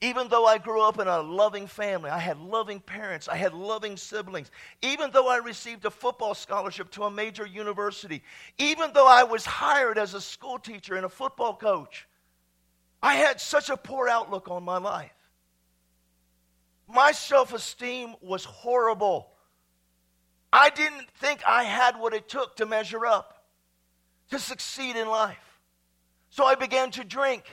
even 0.00 0.28
though 0.28 0.46
I 0.46 0.58
grew 0.58 0.80
up 0.80 1.00
in 1.00 1.08
a 1.08 1.20
loving 1.20 1.66
family, 1.66 2.08
I 2.08 2.18
had 2.18 2.38
loving 2.38 2.80
parents, 2.80 3.28
I 3.28 3.36
had 3.36 3.52
loving 3.52 3.96
siblings, 3.96 4.50
even 4.80 5.10
though 5.10 5.28
I 5.28 5.38
received 5.38 5.84
a 5.84 5.90
football 5.90 6.34
scholarship 6.34 6.90
to 6.92 7.04
a 7.04 7.10
major 7.10 7.44
university, 7.44 8.22
even 8.58 8.92
though 8.92 9.08
I 9.08 9.24
was 9.24 9.44
hired 9.44 9.98
as 9.98 10.14
a 10.14 10.20
school 10.20 10.58
teacher 10.58 10.94
and 10.94 11.04
a 11.04 11.08
football 11.08 11.56
coach, 11.56 12.06
I 13.02 13.14
had 13.14 13.40
such 13.40 13.70
a 13.70 13.76
poor 13.76 14.08
outlook 14.08 14.48
on 14.48 14.62
my 14.62 14.78
life. 14.78 15.12
My 16.88 17.12
self 17.12 17.52
esteem 17.52 18.14
was 18.22 18.44
horrible. 18.44 19.30
I 20.50 20.70
didn't 20.70 21.10
think 21.20 21.42
I 21.46 21.64
had 21.64 21.98
what 21.98 22.14
it 22.14 22.28
took 22.28 22.56
to 22.56 22.66
measure 22.66 23.04
up, 23.04 23.44
to 24.30 24.38
succeed 24.38 24.96
in 24.96 25.06
life. 25.08 25.60
So 26.30 26.44
I 26.44 26.54
began 26.54 26.90
to 26.92 27.04
drink 27.04 27.44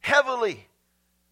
heavily 0.00 0.66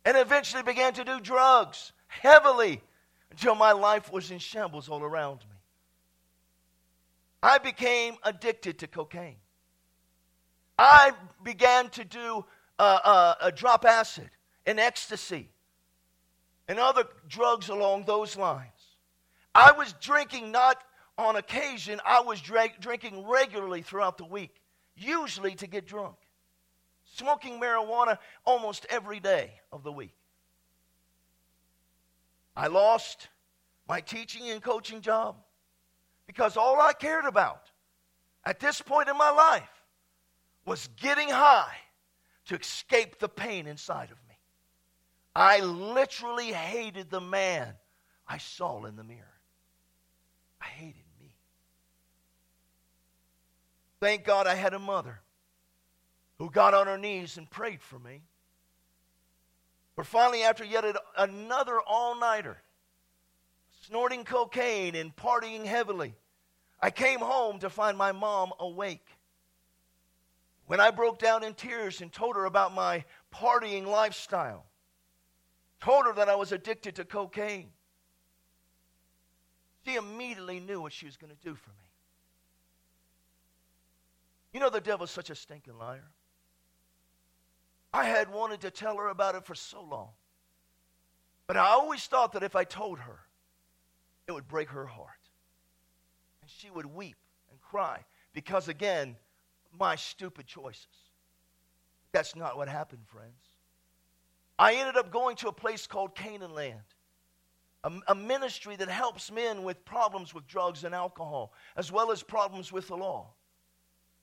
and 0.04 0.16
eventually 0.16 0.62
began 0.62 0.92
to 0.94 1.04
do 1.04 1.18
drugs 1.20 1.92
heavily 2.08 2.82
until 3.30 3.54
my 3.54 3.73
life 3.73 4.12
was 4.12 4.30
in 4.30 4.38
shambles 4.38 4.88
all 4.88 5.02
around 5.02 5.40
me. 5.40 5.56
I 7.42 7.58
became 7.58 8.16
addicted 8.23 8.78
to 8.80 8.87
cocaine. 8.87 9.37
I 10.78 11.12
began 11.42 11.88
to 11.90 12.04
do 12.04 12.44
uh, 12.78 12.99
uh, 13.02 13.35
a 13.40 13.52
drop 13.52 13.87
acid 13.87 14.28
and 14.66 14.78
ecstasy 14.78 15.50
and 16.68 16.78
other 16.78 17.04
drugs 17.28 17.68
along 17.68 18.04
those 18.04 18.37
lines. 18.37 18.70
I 19.54 19.73
was 19.73 19.94
drinking 20.00 20.52
not 20.52 20.82
on 21.18 21.37
occasion, 21.37 22.00
I 22.04 22.20
was 22.20 22.40
dra- 22.40 22.68
drinking 22.78 23.26
regularly 23.26 23.82
throughout 23.82 24.18
the 24.18 24.25
week, 24.25 24.61
usually 24.94 25.54
to 25.56 25.66
get 25.66 25.87
drunk. 25.87 26.16
Smoking 27.14 27.58
marijuana 27.58 28.18
almost 28.44 28.85
every 28.90 29.20
day 29.20 29.52
of 29.73 29.82
the 29.82 29.92
week. 29.92 30.14
I 32.54 32.66
lost 32.66 33.28
my 33.88 34.00
teaching 34.00 34.50
and 34.50 34.62
coaching 34.62 35.00
job 35.00 35.37
because 36.26 36.56
all 36.56 36.80
I 36.80 36.92
cared 36.92 37.25
about 37.25 37.70
at 38.44 38.61
this 38.61 38.82
point 38.82 39.08
in 39.08 39.16
my 39.16 39.30
life 39.30 39.68
was 40.64 40.88
getting 41.00 41.28
high 41.28 41.76
to 42.46 42.56
escape 42.56 43.18
the 43.18 43.28
pain 43.28 43.66
inside 43.66 44.11
of 44.11 44.18
me. 44.25 44.25
I 45.37 45.61
literally 45.61 46.50
hated 46.50 47.11
the 47.11 47.21
man 47.21 47.75
I 48.26 48.38
saw 48.38 48.87
in 48.87 48.97
the 48.97 49.05
mirror. 49.05 49.38
I 50.62 50.64
hated 50.64 51.05
me. 51.21 51.35
Thank 54.00 54.25
God 54.25 54.47
I 54.47 54.55
had 54.55 54.73
a 54.73 54.78
mother 54.78 55.21
who 56.38 56.50
got 56.50 56.73
on 56.73 56.87
her 56.87 56.97
knees 56.97 57.37
and 57.37 57.50
prayed 57.50 57.83
for 57.83 57.99
me. 57.99 58.23
But 59.95 60.07
finally, 60.07 60.43
after 60.43 60.64
yet 60.64 60.87
another 61.19 61.83
all 61.87 62.19
nighter, 62.19 62.57
snorting 63.83 64.25
cocaine 64.25 64.95
and 64.95 65.14
partying 65.14 65.66
heavily, 65.66 66.14
I 66.81 66.90
came 66.90 67.21
home 67.21 67.59
to 67.59 67.69
find 67.69 67.99
my 67.99 68.12
mom 68.12 68.52
awake. 68.59 69.07
When 70.64 70.81
I 70.81 70.90
broke 70.90 71.19
down 71.19 71.45
in 71.45 71.52
tears 71.52 72.00
and 72.00 72.11
told 72.11 72.37
her 72.37 72.47
about 72.47 72.75
my 72.75 73.05
partying 73.31 73.87
lifestyle, 73.87 74.64
told 75.87 76.05
her 76.05 76.12
that 76.14 76.28
I 76.28 76.35
was 76.35 76.50
addicted 76.50 76.97
to 76.97 77.05
cocaine, 77.05 77.69
she 79.87 79.95
immediately 79.95 80.59
knew 80.59 80.81
what 80.81 80.93
she 80.93 81.07
was 81.07 81.16
going 81.16 81.31
to 81.31 81.49
do 81.49 81.55
for 81.55 81.71
me. 81.71 81.87
You 84.52 84.59
know, 84.59 84.69
the 84.69 84.81
devil's 84.81 85.12
such 85.12 85.31
a 85.31 85.37
stinking 85.37 85.78
liar. 85.78 86.11
I 87.93 88.05
had 88.05 88.33
wanted 88.33 88.62
to 88.62 88.73
tell 88.73 88.97
her 88.97 89.07
about 89.11 89.37
it 89.37 89.45
for 89.45 89.55
so 89.55 89.81
long. 89.81 90.09
But 91.47 91.57
I 91.57 91.66
always 91.69 92.05
thought 92.05 92.33
that 92.33 92.43
if 92.43 92.57
I 92.57 92.64
told 92.64 92.99
her, 92.99 93.21
it 94.26 94.33
would 94.33 94.49
break 94.49 94.71
her 94.71 94.87
heart. 94.87 95.11
And 96.43 96.50
she 96.50 96.69
would 96.69 96.87
weep 96.87 97.16
and 97.49 97.61
cry 97.61 98.05
because, 98.33 98.66
again, 98.66 99.14
my 99.78 99.95
stupid 99.95 100.49
choices. 100.49 100.87
That's 102.11 102.35
not 102.35 102.57
what 102.57 102.69
happened, 102.69 103.02
friends. 103.07 103.46
I 104.59 104.75
ended 104.75 104.97
up 104.97 105.11
going 105.11 105.37
to 105.37 105.49
a 105.49 105.53
place 105.53 105.87
called 105.87 106.15
Canaan 106.15 106.55
Land, 106.55 106.81
a, 107.85 107.93
a, 108.09 108.15
ministry 108.15 108.75
that 108.77 108.89
helps 108.89 109.31
men 109.31 109.63
with 109.63 109.85
problems 109.85 110.33
with 110.33 110.47
drugs 110.47 110.85
and 110.85 110.95
alcohol, 110.95 111.53
as 111.77 111.93
well 111.93 112.11
as 112.11 112.23
problems 112.23 112.73
with 112.73 112.89
the 112.89 112.97
law. 112.97 113.29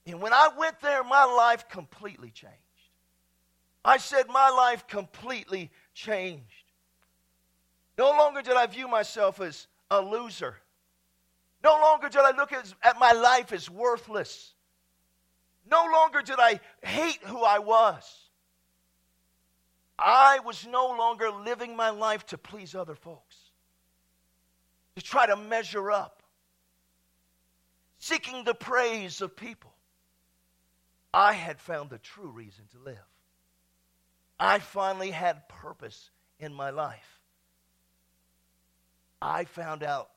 And 0.06 0.20
when 0.20 0.32
I 0.32 0.48
went 0.58 0.80
there, 0.80 1.04
my 1.04 1.24
life 1.24 1.68
completely 1.68 2.30
changed. 2.30 2.58
I 3.84 3.98
said, 3.98 4.26
My 4.28 4.50
life 4.50 4.86
completely 4.86 5.70
changed. 5.94 6.64
No 7.96 8.10
longer 8.10 8.42
did 8.42 8.56
I 8.56 8.66
view 8.66 8.88
myself 8.88 9.40
as 9.40 9.68
a 9.90 10.00
loser. 10.00 10.56
No 11.62 11.78
longer 11.80 12.08
did 12.08 12.20
I 12.20 12.36
look 12.36 12.52
at, 12.52 12.72
at 12.82 12.98
my 12.98 13.12
life 13.12 13.52
as 13.52 13.70
worthless. 13.70 14.52
No 15.70 15.86
longer 15.92 16.20
did 16.20 16.36
I 16.38 16.60
hate 16.82 17.22
who 17.22 17.42
I 17.42 17.60
was. 17.60 18.23
I 19.98 20.40
was 20.40 20.66
no 20.66 20.88
longer 20.88 21.30
living 21.30 21.76
my 21.76 21.90
life 21.90 22.26
to 22.26 22.38
please 22.38 22.74
other 22.74 22.94
folks, 22.94 23.36
to 24.96 25.02
try 25.02 25.26
to 25.26 25.36
measure 25.36 25.90
up, 25.90 26.22
seeking 27.98 28.44
the 28.44 28.54
praise 28.54 29.20
of 29.20 29.36
people. 29.36 29.72
I 31.12 31.32
had 31.32 31.60
found 31.60 31.90
the 31.90 31.98
true 31.98 32.28
reason 32.28 32.64
to 32.72 32.78
live. 32.78 32.98
I 34.38 34.58
finally 34.58 35.12
had 35.12 35.48
purpose 35.48 36.10
in 36.40 36.52
my 36.52 36.70
life. 36.70 37.20
I 39.22 39.44
found 39.44 39.84
out 39.84 40.10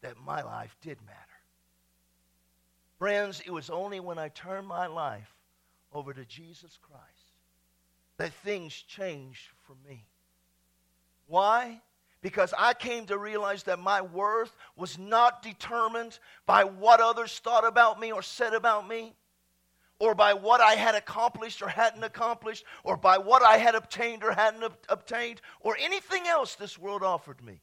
that 0.00 0.16
my 0.16 0.42
life 0.42 0.74
did 0.80 0.98
matter. 1.04 1.18
Friends, 2.98 3.42
it 3.44 3.50
was 3.50 3.68
only 3.68 4.00
when 4.00 4.18
I 4.18 4.28
turned 4.30 4.66
my 4.66 4.86
life 4.86 5.32
over 5.92 6.14
to 6.14 6.24
Jesus 6.24 6.78
Christ 6.80 7.17
that 8.18 8.32
things 8.32 8.74
changed 8.74 9.48
for 9.66 9.74
me. 9.88 10.04
Why? 11.26 11.80
Because 12.20 12.52
I 12.58 12.74
came 12.74 13.06
to 13.06 13.16
realize 13.16 13.62
that 13.64 13.78
my 13.78 14.02
worth 14.02 14.54
was 14.76 14.98
not 14.98 15.42
determined 15.42 16.18
by 16.46 16.64
what 16.64 17.00
others 17.00 17.38
thought 17.38 17.66
about 17.66 18.00
me 18.00 18.12
or 18.12 18.22
said 18.22 18.54
about 18.54 18.88
me, 18.88 19.14
or 20.00 20.14
by 20.14 20.34
what 20.34 20.60
I 20.60 20.74
had 20.74 20.94
accomplished 20.94 21.62
or 21.62 21.68
hadn't 21.68 22.04
accomplished, 22.04 22.64
or 22.84 22.96
by 22.96 23.18
what 23.18 23.42
I 23.42 23.56
had 23.56 23.74
obtained 23.74 24.24
or 24.24 24.32
hadn't 24.32 24.64
ob- 24.64 24.76
obtained, 24.88 25.40
or 25.60 25.76
anything 25.80 26.26
else 26.26 26.54
this 26.54 26.78
world 26.78 27.02
offered 27.02 27.42
me. 27.42 27.60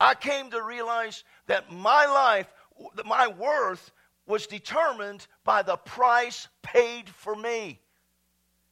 I 0.00 0.14
came 0.14 0.50
to 0.50 0.62
realize 0.62 1.24
that 1.46 1.70
my 1.70 2.06
life 2.06 2.52
that 2.96 3.06
my 3.06 3.28
worth 3.28 3.92
was 4.26 4.46
determined 4.46 5.26
by 5.44 5.62
the 5.62 5.76
price 5.76 6.48
paid 6.62 7.08
for 7.08 7.36
me. 7.36 7.80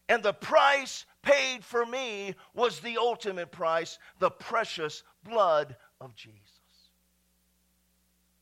And 0.08 0.22
the 0.22 0.32
price 0.32 1.06
paid 1.22 1.64
for 1.64 1.86
me 1.86 2.34
was 2.54 2.80
the 2.80 2.98
ultimate 2.98 3.52
price, 3.52 3.98
the 4.18 4.30
precious 4.30 5.02
blood 5.24 5.76
of 6.00 6.14
Jesus. 6.14 6.38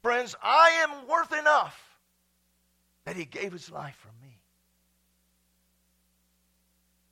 Friends, 0.03 0.35
I 0.43 0.85
am 0.85 1.09
worth 1.09 1.33
enough 1.33 1.79
that 3.05 3.17
He 3.17 3.25
gave 3.25 3.53
His 3.53 3.71
life 3.71 3.97
for 3.97 4.25
me. 4.25 4.39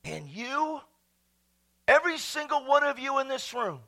And 0.05 0.29
you, 0.29 0.81
every 1.87 2.19
single 2.19 2.65
one 2.65 2.85
of 2.85 2.99
you 2.99 3.19
in 3.19 3.29
this 3.29 3.53
room, 3.53 3.81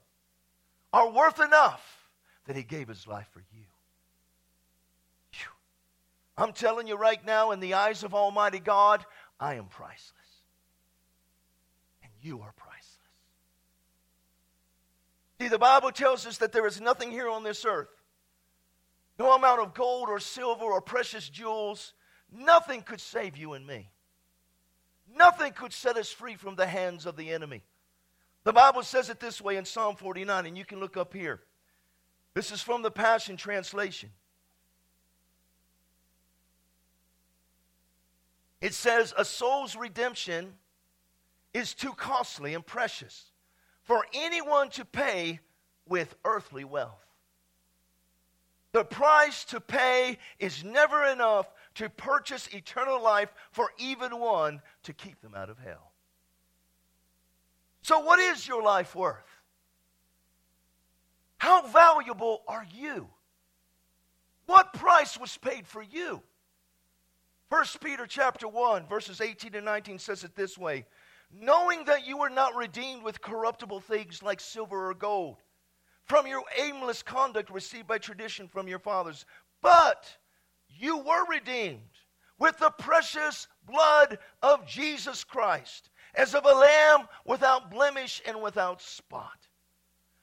are 0.92 1.10
worth 1.10 1.40
enough 1.40 1.82
that 2.46 2.56
He 2.56 2.62
gave 2.62 2.88
His 2.88 3.06
life 3.06 3.28
for 3.32 3.40
you. 3.40 3.64
I'm 6.40 6.54
telling 6.54 6.86
you 6.86 6.96
right 6.96 7.22
now, 7.26 7.50
in 7.50 7.60
the 7.60 7.74
eyes 7.74 8.02
of 8.02 8.14
Almighty 8.14 8.60
God, 8.60 9.04
I 9.38 9.56
am 9.56 9.66
priceless. 9.66 10.19
You 12.22 12.40
are 12.40 12.52
priceless. 12.56 12.86
See, 15.40 15.48
the 15.48 15.58
Bible 15.58 15.90
tells 15.90 16.26
us 16.26 16.38
that 16.38 16.52
there 16.52 16.66
is 16.66 16.80
nothing 16.80 17.10
here 17.10 17.28
on 17.28 17.42
this 17.42 17.64
earth, 17.64 17.88
no 19.18 19.32
amount 19.32 19.60
of 19.60 19.74
gold 19.74 20.08
or 20.08 20.18
silver 20.18 20.64
or 20.64 20.80
precious 20.80 21.28
jewels, 21.28 21.94
nothing 22.30 22.82
could 22.82 23.00
save 23.00 23.36
you 23.36 23.54
and 23.54 23.66
me. 23.66 23.90
Nothing 25.16 25.52
could 25.52 25.72
set 25.72 25.96
us 25.96 26.10
free 26.10 26.36
from 26.36 26.56
the 26.56 26.66
hands 26.66 27.06
of 27.06 27.16
the 27.16 27.30
enemy. 27.30 27.62
The 28.44 28.52
Bible 28.52 28.82
says 28.82 29.10
it 29.10 29.20
this 29.20 29.40
way 29.40 29.56
in 29.56 29.64
Psalm 29.64 29.96
49, 29.96 30.46
and 30.46 30.56
you 30.56 30.64
can 30.64 30.80
look 30.80 30.96
up 30.96 31.12
here. 31.12 31.40
This 32.34 32.52
is 32.52 32.62
from 32.62 32.82
the 32.82 32.90
Passion 32.90 33.36
Translation. 33.36 34.10
It 38.60 38.74
says, 38.74 39.12
A 39.16 39.24
soul's 39.24 39.74
redemption 39.74 40.54
is 41.52 41.74
too 41.74 41.92
costly 41.92 42.54
and 42.54 42.64
precious 42.64 43.32
for 43.82 44.04
anyone 44.14 44.70
to 44.70 44.84
pay 44.84 45.40
with 45.88 46.14
earthly 46.24 46.64
wealth. 46.64 47.04
The 48.72 48.84
price 48.84 49.44
to 49.46 49.60
pay 49.60 50.18
is 50.38 50.62
never 50.62 51.04
enough 51.04 51.52
to 51.74 51.88
purchase 51.88 52.48
eternal 52.52 53.02
life 53.02 53.32
for 53.50 53.70
even 53.78 54.18
one 54.18 54.62
to 54.84 54.92
keep 54.92 55.20
them 55.20 55.34
out 55.34 55.50
of 55.50 55.58
hell. 55.58 55.92
So, 57.82 58.00
what 58.00 58.20
is 58.20 58.46
your 58.46 58.62
life 58.62 58.94
worth? 58.94 59.26
How 61.38 61.66
valuable 61.66 62.42
are 62.46 62.66
you? 62.72 63.08
What 64.46 64.72
price 64.74 65.18
was 65.18 65.36
paid 65.38 65.66
for 65.66 65.82
you? 65.82 66.22
First 67.48 67.80
Peter 67.80 68.06
chapter 68.06 68.46
1, 68.46 68.86
verses 68.86 69.20
18 69.20 69.56
and 69.56 69.64
19 69.64 69.98
says 69.98 70.22
it 70.22 70.36
this 70.36 70.56
way 70.56 70.86
knowing 71.32 71.84
that 71.84 72.06
you 72.06 72.18
were 72.18 72.30
not 72.30 72.56
redeemed 72.56 73.02
with 73.02 73.20
corruptible 73.20 73.80
things 73.80 74.22
like 74.22 74.40
silver 74.40 74.90
or 74.90 74.94
gold 74.94 75.36
from 76.10 76.26
your 76.26 76.42
aimless 76.58 77.04
conduct 77.04 77.50
received 77.50 77.86
by 77.86 77.96
tradition 77.96 78.48
from 78.48 78.66
your 78.66 78.80
fathers, 78.80 79.24
but 79.62 80.08
you 80.68 80.98
were 80.98 81.24
redeemed 81.26 81.78
with 82.36 82.58
the 82.58 82.70
precious 82.70 83.46
blood 83.64 84.18
of 84.42 84.66
Jesus 84.66 85.22
Christ, 85.22 85.90
as 86.16 86.34
of 86.34 86.44
a 86.46 86.52
lamb 86.52 87.06
without 87.24 87.70
blemish 87.70 88.20
and 88.26 88.42
without 88.42 88.82
spot. 88.82 89.46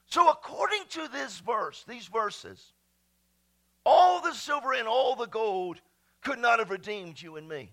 So, 0.08 0.30
according 0.30 0.84
to 0.89 1.08
this 1.08 1.39
verse, 1.39 1.86
these 1.88 2.08
verses, 2.08 2.74
all 3.86 4.22
the 4.22 4.34
silver 4.34 4.74
and 4.74 4.89
all 4.89 5.15
the 5.15 5.28
gold 5.28 5.80
could 6.22 6.39
not 6.39 6.60
have 6.60 6.70
redeemed 6.70 7.22
you 7.22 7.38
and 7.38 7.48
me, 7.48 7.72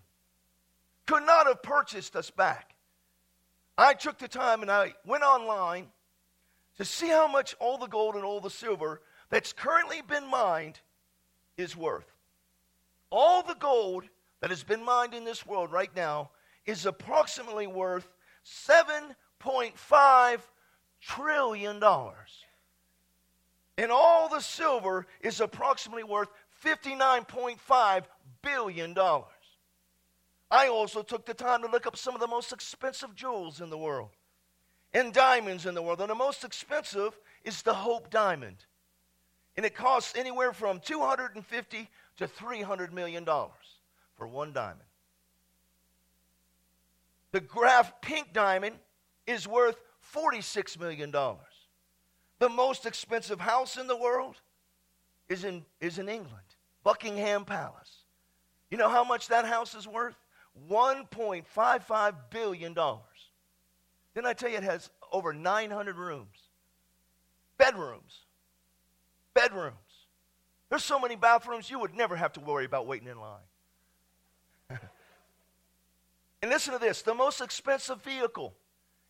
could 1.07 1.25
not 1.25 1.49
have 1.49 1.65
purchased 1.65 2.15
us 2.15 2.31
back. 2.31 2.74
I 3.77 3.95
took 3.95 4.19
the 4.19 4.29
time 4.29 4.63
and 4.63 4.71
I 4.71 4.95
went 5.05 5.25
online 5.25 5.89
to 6.77 6.85
see 6.85 7.09
how 7.09 7.27
much 7.29 7.55
all 7.59 7.79
the 7.79 7.87
gold 7.87 8.15
and 8.15 8.25
all 8.25 8.41
the 8.41 8.51
silver 8.51 9.01
that's 9.31 9.53
currently 9.53 10.01
been 10.03 10.27
mined 10.29 10.81
is 11.57 11.77
worth. 11.77 12.11
All 13.11 13.43
the 13.43 13.55
gold 13.55 14.05
that 14.41 14.51
has 14.51 14.63
been 14.63 14.85
mined 14.85 15.15
in 15.15 15.25
this 15.25 15.47
world 15.47 15.73
right 15.73 15.95
now 15.95 16.31
is 16.67 16.87
approximately 16.87 17.67
worth 17.67 18.09
$7.5 18.45 20.41
trillion. 21.01 21.83
And 23.77 23.91
all 23.91 24.29
the 24.29 24.41
silver 24.41 25.07
is 25.21 25.41
approximately 25.41 26.05
worth 26.05 26.29
$59.5 26.65 28.05
billion. 28.43 28.95
I 30.55 30.69
also 30.69 31.03
took 31.03 31.27
the 31.27 31.35
time 31.35 31.63
to 31.63 31.69
look 31.69 31.85
up 31.85 31.97
some 31.97 32.15
of 32.15 32.21
the 32.21 32.29
most 32.29 32.53
expensive 32.53 33.17
jewels 33.17 33.61
in 33.61 33.71
the 33.71 33.77
world 33.77 34.11
and 34.93 35.13
diamonds 35.13 35.67
in 35.67 35.75
the 35.75 35.83
world. 35.83 36.01
And 36.01 36.09
the 36.09 36.15
most 36.15 36.45
expensive 36.45 37.19
is 37.43 37.63
the 37.63 37.75
Hope 37.75 38.09
Diamond. 38.09 38.59
And 39.57 39.67
it 39.67 39.75
costs 39.75 40.15
anywhere 40.17 40.53
from 40.53 40.79
250 40.79 41.89
to 42.19 42.29
300 42.29 42.93
million 42.95 43.25
dollars 43.25 43.81
for 44.17 44.29
one 44.29 44.53
diamond. 44.53 44.79
The 47.33 47.41
Graf 47.41 48.01
pink 48.01 48.33
diamond 48.33 48.77
is 49.27 49.49
worth 49.49 49.81
46 50.03 50.79
million 50.79 51.11
dollars. 51.11 51.41
The 52.39 52.49
most 52.49 52.87
expensive 52.87 53.41
house 53.41 53.77
in 53.77 53.89
the 53.89 53.97
world 53.97 54.37
is 55.29 55.43
in, 55.43 55.65
is 55.81 55.99
in 55.99 56.09
England, 56.09 56.47
Buckingham 56.85 57.45
Palace. 57.45 58.05
You 58.71 58.79
know 58.79 58.89
how 58.89 59.03
much 59.03 59.27
that 59.29 59.47
house 59.47 59.75
is 59.75 59.89
worth? 59.89 60.15
$1.55 60.71 62.15
billion. 62.31 62.75
Then 62.75 64.27
I 64.27 64.33
tell 64.33 64.51
you, 64.51 64.57
it 64.57 64.63
has 64.63 64.91
over 65.13 65.33
900 65.33 65.97
rooms, 65.97 66.37
bedrooms, 67.59 68.25
bedrooms. 69.35 69.77
There's 70.71 70.85
so 70.85 70.99
many 70.99 71.17
bathrooms, 71.17 71.71
you 71.71 71.79
would 71.79 71.95
never 71.95 72.17
have 72.17 72.33
to 72.35 72.41
worry 72.41 72.65
about 72.65 72.87
waiting 72.87 73.09
in 73.09 73.19
line. 73.19 73.41
and 74.71 76.51
listen 76.51 76.73
to 76.73 76.79
this 76.79 77.03
the 77.03 77.15
most 77.15 77.41
expensive 77.41 78.03
vehicle 78.03 78.55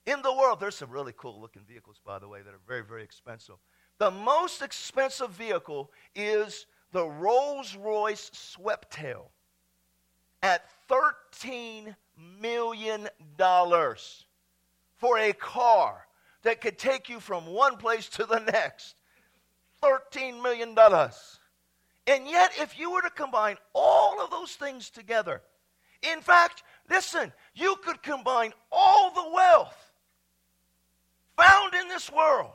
in 0.07 0.21
the 0.23 0.33
world, 0.33 0.61
there's 0.61 0.77
some 0.77 0.91
really 0.91 1.15
cool 1.17 1.41
looking 1.41 1.63
vehicles, 1.67 2.01
by 2.05 2.19
the 2.19 2.29
way, 2.29 2.43
that 2.43 2.53
are 2.53 2.61
very, 2.67 2.83
very 2.83 3.03
expensive. 3.03 3.55
The 3.99 4.11
most 4.11 4.61
expensive 4.61 5.31
vehicle 5.31 5.91
is 6.15 6.67
the 6.93 7.07
Rolls 7.07 7.75
Royce 7.77 8.31
Sweptail 8.31 9.27
at 10.43 10.69
$13 11.41 11.95
million 12.41 13.09
for 14.97 15.19
a 15.19 15.33
car 15.33 16.07
that 16.43 16.61
could 16.61 16.79
take 16.79 17.09
you 17.09 17.21
from 17.21 17.47
one 17.47 17.77
place 17.77 18.09
to 18.11 18.25
the 18.25 18.39
next. 18.39 18.95
$13 19.83 20.43
million. 20.43 20.77
And 22.07 22.27
yet, 22.27 22.53
if 22.59 22.79
you 22.79 22.93
were 22.93 23.03
to 23.03 23.11
combine 23.11 23.57
all 23.75 24.21
of 24.23 24.31
those 24.31 24.53
things 24.53 24.91
together, 24.91 25.43
in 26.03 26.21
fact, 26.21 26.63
listen, 26.91 27.33
you 27.55 27.77
could 27.83 28.03
combine 28.03 28.53
all 28.71 29.11
the 29.11 29.35
wealth 29.35 29.93
found 31.37 31.75
in 31.75 31.89
this 31.89 32.11
world, 32.13 32.53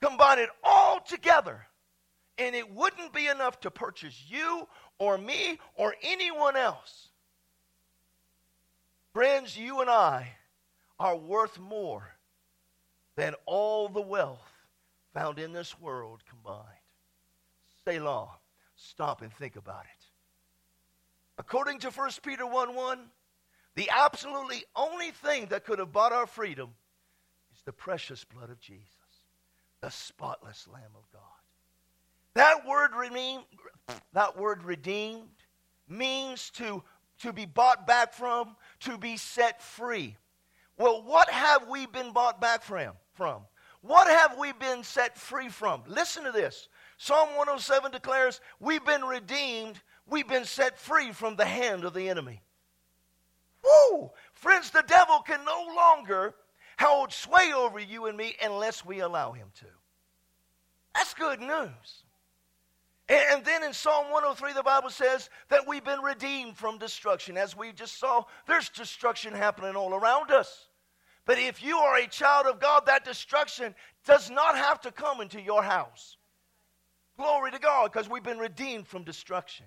combine 0.00 0.38
it 0.38 0.50
all 0.62 1.00
together, 1.00 1.66
and 2.38 2.54
it 2.54 2.70
wouldn't 2.70 3.12
be 3.12 3.26
enough 3.26 3.60
to 3.60 3.70
purchase 3.70 4.24
you 4.28 4.68
or 4.98 5.18
me 5.18 5.58
or 5.74 5.94
anyone 6.02 6.56
else. 6.56 7.08
Friends, 9.16 9.56
you 9.56 9.80
and 9.80 9.88
I 9.88 10.28
are 11.00 11.16
worth 11.16 11.58
more 11.58 12.06
than 13.16 13.34
all 13.46 13.88
the 13.88 14.02
wealth 14.02 14.52
found 15.14 15.38
in 15.38 15.54
this 15.54 15.80
world 15.80 16.22
combined. 16.28 16.66
Selah. 17.82 18.28
Stop 18.76 19.22
and 19.22 19.32
think 19.32 19.56
about 19.56 19.84
it. 19.84 20.04
According 21.38 21.78
to 21.78 21.90
1 21.90 22.10
Peter 22.22 22.46
1 22.46 22.74
1, 22.74 22.98
the 23.74 23.88
absolutely 23.88 24.64
only 24.76 25.12
thing 25.12 25.46
that 25.46 25.64
could 25.64 25.78
have 25.78 25.92
bought 25.94 26.12
our 26.12 26.26
freedom 26.26 26.74
is 27.54 27.62
the 27.64 27.72
precious 27.72 28.22
blood 28.22 28.50
of 28.50 28.60
Jesus, 28.60 28.84
the 29.80 29.90
spotless 29.90 30.68
Lamb 30.70 30.92
of 30.94 31.10
God. 31.10 31.22
That 32.34 32.66
word 32.66 32.90
that 34.12 34.38
word 34.38 34.62
redeemed 34.62 35.30
means 35.88 36.50
to, 36.50 36.82
to 37.20 37.32
be 37.32 37.46
bought 37.46 37.86
back 37.86 38.12
from, 38.12 38.56
to 38.80 38.98
be 38.98 39.16
set 39.16 39.62
free. 39.62 40.16
Well, 40.78 41.02
what 41.02 41.30
have 41.30 41.68
we 41.68 41.86
been 41.86 42.12
bought 42.12 42.40
back 42.40 42.62
from? 42.62 42.92
from? 43.14 43.42
What 43.80 44.08
have 44.08 44.38
we 44.38 44.52
been 44.52 44.82
set 44.82 45.16
free 45.16 45.48
from? 45.48 45.82
Listen 45.86 46.24
to 46.24 46.32
this. 46.32 46.68
Psalm 46.98 47.28
107 47.30 47.92
declares, 47.92 48.40
We've 48.60 48.84
been 48.84 49.04
redeemed, 49.04 49.80
we've 50.06 50.28
been 50.28 50.44
set 50.44 50.78
free 50.78 51.12
from 51.12 51.36
the 51.36 51.44
hand 51.44 51.84
of 51.84 51.94
the 51.94 52.08
enemy. 52.08 52.42
Woo! 53.62 54.10
Friends, 54.34 54.70
the 54.70 54.84
devil 54.86 55.20
can 55.20 55.44
no 55.44 55.74
longer 55.74 56.34
hold 56.78 57.12
sway 57.12 57.52
over 57.54 57.78
you 57.78 58.06
and 58.06 58.16
me 58.16 58.36
unless 58.42 58.84
we 58.84 59.00
allow 59.00 59.32
him 59.32 59.48
to. 59.60 59.66
That's 60.94 61.14
good 61.14 61.40
news. 61.40 62.04
And 63.08 63.44
then 63.44 63.62
in 63.62 63.72
Psalm 63.72 64.10
103, 64.10 64.52
the 64.52 64.64
Bible 64.64 64.90
says 64.90 65.30
that 65.48 65.68
we've 65.68 65.84
been 65.84 66.00
redeemed 66.00 66.56
from 66.56 66.78
destruction. 66.78 67.36
As 67.36 67.56
we 67.56 67.70
just 67.72 68.00
saw, 68.00 68.24
there's 68.48 68.68
destruction 68.68 69.32
happening 69.32 69.76
all 69.76 69.94
around 69.94 70.32
us. 70.32 70.68
But 71.24 71.38
if 71.38 71.62
you 71.62 71.78
are 71.78 71.96
a 71.96 72.08
child 72.08 72.46
of 72.46 72.58
God, 72.58 72.86
that 72.86 73.04
destruction 73.04 73.74
does 74.06 74.28
not 74.28 74.56
have 74.56 74.80
to 74.82 74.90
come 74.90 75.20
into 75.20 75.40
your 75.40 75.62
house. 75.62 76.16
Glory 77.16 77.52
to 77.52 77.58
God, 77.58 77.92
because 77.92 78.08
we've 78.08 78.22
been 78.22 78.38
redeemed 78.38 78.88
from 78.88 79.04
destruction. 79.04 79.66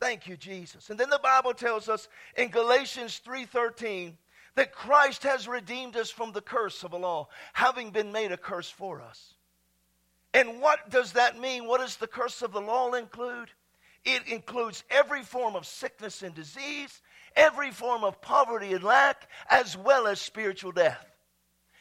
Thank 0.00 0.26
you, 0.26 0.36
Jesus. 0.36 0.90
And 0.90 0.98
then 0.98 1.10
the 1.10 1.20
Bible 1.22 1.54
tells 1.54 1.88
us 1.88 2.08
in 2.36 2.48
Galatians 2.48 3.20
3:13 3.24 4.16
that 4.54 4.72
Christ 4.72 5.22
has 5.22 5.48
redeemed 5.48 5.96
us 5.96 6.10
from 6.10 6.32
the 6.32 6.40
curse 6.40 6.82
of 6.82 6.92
the 6.92 6.98
law, 6.98 7.28
having 7.52 7.90
been 7.90 8.10
made 8.10 8.32
a 8.32 8.36
curse 8.36 8.70
for 8.70 9.00
us. 9.00 9.34
And 10.34 10.60
what 10.60 10.90
does 10.90 11.12
that 11.12 11.40
mean? 11.40 11.66
What 11.66 11.80
does 11.80 11.96
the 11.96 12.06
curse 12.06 12.42
of 12.42 12.52
the 12.52 12.60
law 12.60 12.92
include? 12.92 13.50
It 14.04 14.26
includes 14.26 14.84
every 14.90 15.22
form 15.22 15.56
of 15.56 15.66
sickness 15.66 16.22
and 16.22 16.34
disease, 16.34 17.00
every 17.34 17.70
form 17.70 18.04
of 18.04 18.20
poverty 18.20 18.72
and 18.72 18.84
lack, 18.84 19.28
as 19.50 19.76
well 19.76 20.06
as 20.06 20.20
spiritual 20.20 20.72
death. 20.72 21.04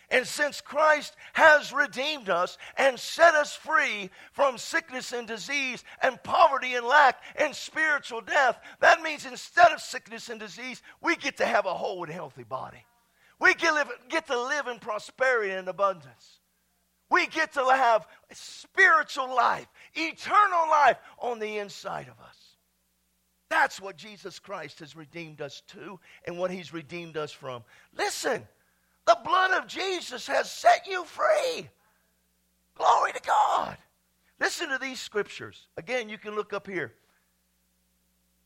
And 0.10 0.26
since 0.26 0.62
Christ 0.62 1.16
has 1.34 1.74
redeemed 1.74 2.30
us 2.30 2.58
and 2.78 2.98
set 2.98 3.36
us 3.36 3.54
free 3.54 4.10
from 4.32 4.58
sickness 4.58 5.12
and 5.12 5.28
disease 5.28 5.84
and 6.02 6.22
poverty 6.24 6.76
and 6.76 6.86
lack 6.86 7.22
and 7.36 7.54
spiritual 7.54 8.22
death, 8.22 8.58
that 8.80 9.02
means 9.02 9.26
instead 9.26 9.74
of 9.74 9.82
sickness 9.82 10.30
and 10.30 10.40
disease, 10.40 10.82
we 11.02 11.18
get 11.18 11.38
to 11.38 11.46
have 11.46 11.66
a 11.66 11.74
whole 11.74 12.06
and 12.06 12.14
healthy 12.14 12.44
body. 12.44 12.86
We 13.40 13.54
get, 13.54 14.28
to 14.28 14.42
live 14.42 14.68
in 14.68 14.80
prosperity 14.80 15.52
and 15.52 15.68
abundance. 15.68 16.37
We 17.10 17.28
get 17.28 17.54
to 17.54 17.64
have 17.64 18.08
spiritual 18.34 19.34
life, 19.34 19.68
eternal 19.96 20.68
life 20.70 20.98
on 21.20 21.40
the 21.40 21.58
inside 21.58 22.08
of 22.08 22.20
us. 22.26 22.38
That's 23.50 23.80
what 23.80 23.96
Jesus 23.96 24.40
Christ 24.40 24.80
has 24.80 24.96
redeemed 24.96 25.42
us 25.42 25.62
to 25.68 26.00
and 26.26 26.38
what 26.38 26.52
he's 26.52 26.74
redeemed 26.74 27.16
us 27.16 27.32
from. 27.32 27.64
Listen, 27.98 28.46
the 29.06 29.18
blood 29.24 29.52
of 29.52 29.68
Jesus 29.68 30.28
has 30.28 30.52
set 30.52 30.86
you 30.86 31.06
free. 31.06 31.70
Glory 32.76 33.14
to 33.14 33.22
God. 33.26 33.78
Listen 34.40 34.70
to 34.70 34.78
these 34.78 35.00
scriptures. 35.00 35.68
Again, 35.78 36.10
you 36.10 36.18
can 36.18 36.36
look 36.36 36.52
up 36.52 36.68
here. 36.68 36.94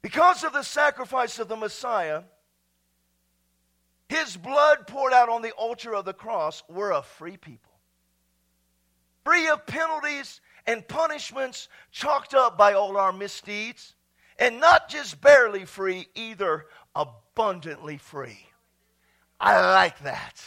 Because 0.04 0.43
of 0.43 0.54
the 0.54 0.63
sacrifice 0.63 1.39
of 1.39 1.47
the 1.47 1.56
Messiah, 1.56 2.24
his 4.08 4.38
blood 4.38 4.88
poured 4.88 5.13
out 5.13 5.30
on 5.30 5.41
the 5.41 5.52
altar 5.52 5.95
of 5.95 6.06
the 6.06 6.13
cross, 6.13 6.63
we're 6.69 6.91
a 6.91 7.02
free 7.02 7.38
people. 7.38 7.70
Free 9.23 9.47
of 9.49 9.65
penalties 9.65 10.41
and 10.65 10.88
punishments 10.88 11.67
chalked 11.91 12.34
up 12.34 12.57
by 12.57 12.73
all 12.73 12.97
our 12.97 13.13
misdeeds. 13.13 13.95
And 14.39 14.60
not 14.60 14.89
just 14.89 15.21
barely 15.21 15.65
free, 15.65 16.07
either 16.15 16.65
abundantly 16.95 17.97
free. 17.97 18.47
I 19.39 19.60
like 19.73 19.99
that. 19.99 20.41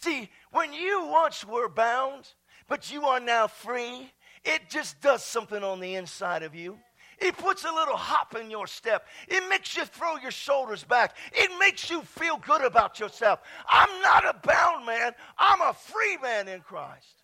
See, 0.00 0.28
when 0.50 0.72
you 0.72 1.06
once 1.06 1.44
were 1.44 1.68
bound, 1.68 2.32
but 2.68 2.92
you 2.92 3.04
are 3.06 3.20
now 3.20 3.46
free, 3.46 4.12
it 4.44 4.68
just 4.68 5.00
does 5.00 5.24
something 5.24 5.62
on 5.62 5.80
the 5.80 5.94
inside 5.94 6.42
of 6.42 6.54
you. 6.54 6.78
It 7.18 7.36
puts 7.36 7.64
a 7.64 7.72
little 7.72 7.96
hop 7.96 8.36
in 8.36 8.50
your 8.50 8.66
step. 8.66 9.06
It 9.26 9.48
makes 9.48 9.76
you 9.76 9.84
throw 9.84 10.16
your 10.16 10.30
shoulders 10.30 10.84
back. 10.84 11.16
It 11.32 11.50
makes 11.58 11.88
you 11.88 12.02
feel 12.02 12.36
good 12.38 12.62
about 12.62 13.00
yourself. 13.00 13.40
I'm 13.68 14.02
not 14.02 14.24
a 14.24 14.46
bound 14.46 14.84
man, 14.86 15.12
I'm 15.38 15.60
a 15.62 15.72
free 15.72 16.18
man 16.18 16.48
in 16.48 16.60
Christ. 16.60 17.15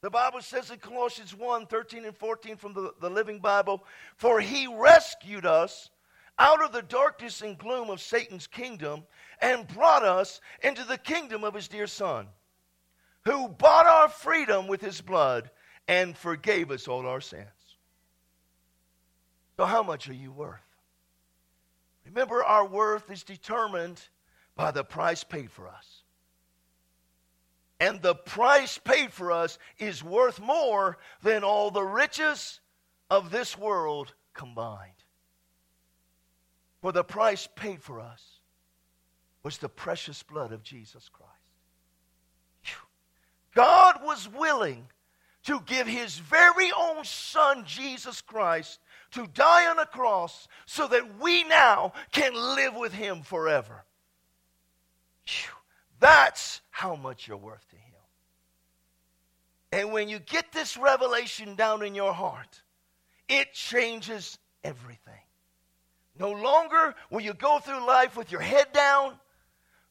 The 0.00 0.10
Bible 0.10 0.40
says 0.42 0.70
in 0.70 0.78
Colossians 0.78 1.34
1 1.34 1.66
13 1.66 2.04
and 2.04 2.16
14 2.16 2.56
from 2.56 2.72
the, 2.72 2.92
the 3.00 3.10
Living 3.10 3.40
Bible, 3.40 3.84
For 4.16 4.40
he 4.40 4.66
rescued 4.66 5.44
us 5.44 5.90
out 6.38 6.62
of 6.62 6.72
the 6.72 6.82
darkness 6.82 7.42
and 7.42 7.58
gloom 7.58 7.90
of 7.90 8.00
Satan's 8.00 8.46
kingdom 8.46 9.02
and 9.40 9.66
brought 9.66 10.04
us 10.04 10.40
into 10.62 10.84
the 10.84 10.98
kingdom 10.98 11.42
of 11.42 11.54
his 11.54 11.66
dear 11.66 11.88
Son, 11.88 12.28
who 13.24 13.48
bought 13.48 13.86
our 13.86 14.08
freedom 14.08 14.68
with 14.68 14.80
his 14.80 15.00
blood 15.00 15.50
and 15.88 16.16
forgave 16.16 16.70
us 16.70 16.86
all 16.86 17.06
our 17.06 17.20
sins. 17.20 17.48
So, 19.56 19.64
how 19.64 19.82
much 19.82 20.08
are 20.08 20.14
you 20.14 20.30
worth? 20.30 20.60
Remember, 22.06 22.44
our 22.44 22.64
worth 22.64 23.10
is 23.10 23.24
determined 23.24 24.00
by 24.54 24.70
the 24.70 24.84
price 24.84 25.24
paid 25.24 25.50
for 25.50 25.68
us. 25.68 26.02
And 27.80 28.02
the 28.02 28.14
price 28.14 28.78
paid 28.78 29.12
for 29.12 29.30
us 29.30 29.58
is 29.78 30.02
worth 30.02 30.40
more 30.40 30.98
than 31.22 31.44
all 31.44 31.70
the 31.70 31.84
riches 31.84 32.60
of 33.08 33.30
this 33.30 33.56
world 33.56 34.14
combined. 34.34 34.92
For 36.80 36.92
the 36.92 37.04
price 37.04 37.48
paid 37.54 37.82
for 37.82 38.00
us 38.00 38.22
was 39.42 39.58
the 39.58 39.68
precious 39.68 40.22
blood 40.22 40.52
of 40.52 40.62
Jesus 40.62 41.08
Christ. 41.08 41.32
God 43.54 44.00
was 44.04 44.28
willing 44.28 44.86
to 45.44 45.60
give 45.66 45.86
his 45.86 46.18
very 46.18 46.70
own 46.78 47.04
son, 47.04 47.64
Jesus 47.64 48.20
Christ, 48.20 48.80
to 49.12 49.26
die 49.28 49.66
on 49.66 49.78
a 49.78 49.86
cross 49.86 50.46
so 50.66 50.86
that 50.88 51.18
we 51.20 51.44
now 51.44 51.92
can 52.12 52.34
live 52.34 52.74
with 52.74 52.92
him 52.92 53.22
forever. 53.22 53.84
That's 56.00 56.60
how 56.70 56.94
much 56.94 57.26
you're 57.26 57.36
worth 57.36 57.68
to 57.70 57.76
him. 57.76 57.82
And 59.72 59.92
when 59.92 60.08
you 60.08 60.18
get 60.18 60.52
this 60.52 60.76
revelation 60.76 61.54
down 61.54 61.82
in 61.82 61.94
your 61.94 62.12
heart, 62.12 62.62
it 63.28 63.52
changes 63.52 64.38
everything. 64.64 65.20
No 66.18 66.32
longer 66.32 66.94
will 67.10 67.20
you 67.20 67.34
go 67.34 67.58
through 67.58 67.86
life 67.86 68.16
with 68.16 68.32
your 68.32 68.40
head 68.40 68.72
down 68.72 69.14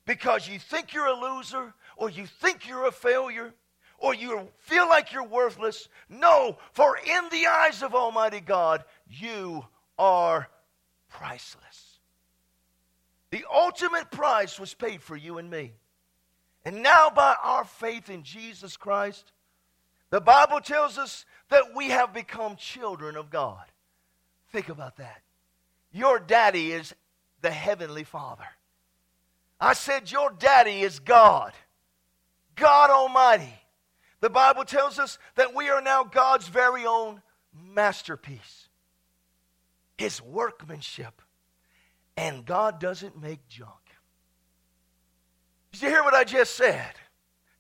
because 0.06 0.48
you 0.48 0.60
think 0.60 0.94
you're 0.94 1.06
a 1.06 1.14
loser 1.14 1.74
or 1.96 2.10
you 2.10 2.26
think 2.26 2.68
you're 2.68 2.88
a 2.88 2.92
failure 2.92 3.54
or 4.00 4.14
you 4.14 4.48
feel 4.60 4.88
like 4.88 5.14
you're 5.14 5.24
worthless. 5.24 5.90
No, 6.10 6.58
for 6.74 6.98
in 6.98 7.30
the 7.30 7.48
eyes 7.48 7.82
of 7.84 7.96
Almighty 7.96 8.40
God, 8.40 8.84
you 9.08 9.66
are 9.98 10.50
priceless. 11.10 12.00
The 13.32 13.46
ultimate 13.54 14.10
price 14.12 14.60
was 14.60 14.74
paid 14.74 15.02
for 15.02 15.16
you 15.16 15.38
and 15.38 15.50
me. 15.50 15.74
And 16.68 16.84
now, 16.84 17.10
by 17.10 17.34
our 17.42 17.64
faith 17.64 18.10
in 18.10 18.24
Jesus 18.24 18.76
Christ, 18.76 19.32
the 20.10 20.20
Bible 20.20 20.60
tells 20.60 20.98
us 20.98 21.26
that 21.48 21.74
we 21.74 21.88
have 21.92 22.14
become 22.14 22.58
children 22.58 23.16
of 23.16 23.30
God. 23.30 23.64
Think 24.52 24.68
about 24.68 24.98
that. 24.98 25.22
Your 25.94 26.20
daddy 26.20 26.74
is 26.74 26.94
the 27.42 27.52
Heavenly 27.52 28.04
Father. 28.04 28.44
I 29.62 29.72
said, 29.72 30.12
Your 30.12 30.30
daddy 30.30 30.82
is 30.82 31.00
God, 31.00 31.54
God 32.58 32.90
Almighty. 32.90 33.62
The 34.20 34.30
Bible 34.30 34.66
tells 34.66 35.00
us 35.00 35.20
that 35.36 35.56
we 35.56 35.70
are 35.70 35.82
now 35.82 36.04
God's 36.04 36.50
very 36.50 36.86
own 36.86 37.22
masterpiece, 37.58 38.68
His 39.98 40.22
workmanship. 40.22 41.22
And 42.18 42.46
God 42.46 42.82
doesn't 42.82 43.22
make 43.22 43.48
junk. 43.48 43.87
Did 45.78 45.84
you 45.86 45.90
hear 45.92 46.04
what 46.04 46.16
I 46.16 46.24
just 46.24 46.56
said? 46.56 46.94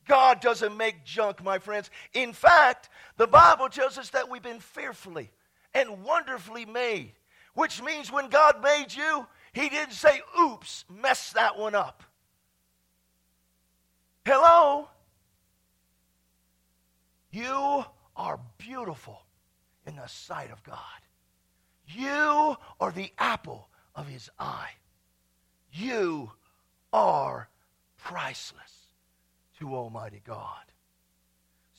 God 0.07 0.41
doesn't 0.41 0.75
make 0.75 1.05
junk, 1.05 1.43
my 1.43 1.59
friends. 1.59 1.91
In 2.15 2.33
fact, 2.33 2.89
the 3.15 3.27
Bible 3.27 3.69
tells 3.69 3.99
us 3.99 4.09
that 4.09 4.27
we've 4.27 4.41
been 4.41 4.59
fearfully 4.59 5.29
and 5.75 6.03
wonderfully 6.03 6.65
made, 6.65 7.11
which 7.53 7.79
means 7.83 8.11
when 8.11 8.29
God 8.29 8.63
made 8.63 8.87
you, 8.91 9.27
He 9.53 9.69
didn't 9.69 9.93
say, 9.93 10.21
oops, 10.41 10.83
mess 10.89 11.31
that 11.33 11.59
one 11.59 11.75
up. 11.75 12.01
Hello? 14.25 14.89
You 17.29 17.85
are 18.15 18.39
beautiful 18.57 19.21
in 19.85 19.95
the 19.95 20.07
sight 20.07 20.49
of 20.51 20.63
God. 20.63 20.79
You 21.87 22.55
are 22.79 22.91
the 22.91 23.11
apple 23.19 23.69
of 23.93 24.07
His 24.07 24.31
eye. 24.39 24.71
You 25.71 26.31
are 26.91 27.47
priceless 27.97 28.87
to 29.59 29.75
Almighty 29.75 30.21
God. 30.25 30.63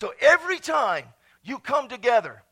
So 0.00 0.12
every 0.20 0.58
time 0.58 1.04
you 1.42 1.58
come 1.58 1.88
together, 1.88 2.42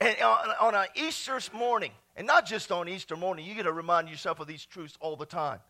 and 0.00 0.20
on, 0.20 0.48
on 0.60 0.74
an 0.74 0.86
Easter 0.94 1.38
morning, 1.52 1.92
and 2.16 2.26
not 2.26 2.46
just 2.46 2.72
on 2.72 2.88
Easter 2.88 3.16
morning, 3.16 3.46
you 3.46 3.54
got 3.54 3.62
to 3.62 3.72
remind 3.72 4.08
yourself 4.08 4.40
of 4.40 4.46
these 4.46 4.64
truths 4.64 4.96
all 5.00 5.16
the 5.16 5.26
time. 5.26 5.60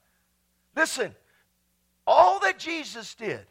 Listen, 0.76 1.14
all 2.06 2.40
that 2.40 2.58
Jesus 2.58 3.14
did, 3.14 3.46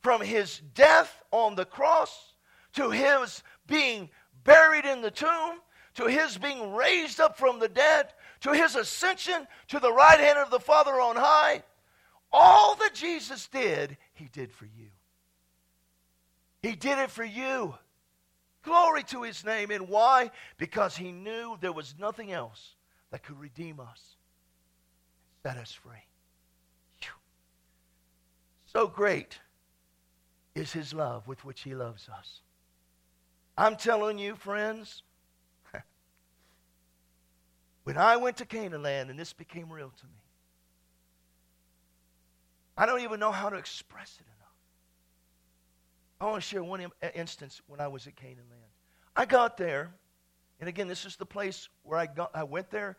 from 0.00 0.20
his 0.20 0.60
death 0.74 1.22
on 1.30 1.54
the 1.54 1.64
cross 1.64 2.34
to 2.74 2.90
his 2.90 3.42
being 3.66 4.08
buried 4.44 4.84
in 4.84 5.02
the 5.02 5.10
tomb 5.10 5.58
to 5.94 6.06
his 6.06 6.38
being 6.38 6.74
raised 6.74 7.20
up 7.20 7.36
from 7.36 7.58
the 7.58 7.68
dead 7.68 8.08
to 8.40 8.52
his 8.52 8.74
ascension 8.76 9.46
to 9.68 9.78
the 9.78 9.92
right 9.92 10.18
hand 10.18 10.38
of 10.38 10.50
the 10.50 10.60
Father 10.60 11.00
on 11.00 11.16
high, 11.16 11.62
all 12.32 12.76
that 12.76 12.94
Jesus 12.94 13.48
did, 13.48 13.96
he 14.14 14.26
did 14.26 14.52
for 14.52 14.64
you. 14.64 14.88
He 16.62 16.76
did 16.76 16.98
it 16.98 17.10
for 17.10 17.24
you. 17.24 17.74
Glory 18.62 19.02
to 19.04 19.22
his 19.22 19.44
name. 19.44 19.70
And 19.70 19.88
why? 19.88 20.30
Because 20.58 20.96
he 20.96 21.12
knew 21.12 21.56
there 21.60 21.72
was 21.72 21.94
nothing 21.98 22.32
else 22.32 22.74
that 23.10 23.22
could 23.22 23.38
redeem 23.40 23.80
us, 23.80 24.16
set 25.42 25.56
us 25.56 25.72
free. 25.72 26.04
Whew. 27.00 27.12
So 28.66 28.86
great 28.86 29.38
is 30.54 30.72
his 30.72 30.92
love 30.92 31.26
with 31.26 31.44
which 31.44 31.62
he 31.62 31.74
loves 31.74 32.08
us. 32.08 32.42
I'm 33.56 33.76
telling 33.76 34.18
you, 34.18 34.36
friends, 34.36 35.02
when 37.84 37.96
I 37.96 38.16
went 38.16 38.36
to 38.38 38.46
Canaan 38.46 38.82
land 38.82 39.10
and 39.10 39.18
this 39.18 39.32
became 39.32 39.72
real 39.72 39.92
to 39.98 40.06
me, 40.06 40.19
I 42.80 42.86
don't 42.86 43.02
even 43.02 43.20
know 43.20 43.30
how 43.30 43.50
to 43.50 43.56
express 43.56 44.16
it 44.18 44.26
enough. 44.26 44.54
I 46.18 46.24
want 46.24 46.36
to 46.36 46.40
share 46.40 46.64
one 46.64 46.82
instance 47.14 47.60
when 47.66 47.78
I 47.78 47.88
was 47.88 48.06
at 48.06 48.16
Canaan 48.16 48.46
Land. 48.48 48.62
I 49.14 49.26
got 49.26 49.58
there, 49.58 49.92
and 50.60 50.66
again, 50.66 50.88
this 50.88 51.04
is 51.04 51.16
the 51.16 51.26
place 51.26 51.68
where 51.82 51.98
I, 51.98 52.06
got, 52.06 52.30
I 52.32 52.44
went 52.44 52.70
there 52.70 52.96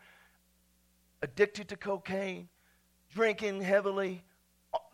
addicted 1.23 1.69
to 1.69 1.77
cocaine, 1.77 2.47
drinking 3.11 3.61
heavily, 3.61 4.23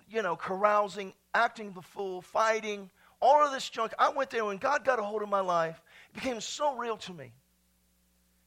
you 0.09 0.21
know, 0.21 0.37
carousing, 0.37 1.11
acting 1.33 1.73
the 1.73 1.81
fool, 1.81 2.21
fighting, 2.21 2.89
all 3.21 3.45
of 3.45 3.51
this 3.51 3.69
junk. 3.69 3.91
I 3.99 4.07
went 4.07 4.29
there 4.29 4.45
when 4.45 4.55
God 4.55 4.85
got 4.85 4.99
a 4.99 5.03
hold 5.03 5.21
of 5.21 5.27
my 5.27 5.41
life. 5.41 5.81
It 6.11 6.15
became 6.15 6.39
so 6.39 6.77
real 6.77 6.95
to 6.95 7.13
me. 7.13 7.33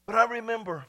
But 0.07 0.15
I 0.15 0.25
remember 0.25 0.87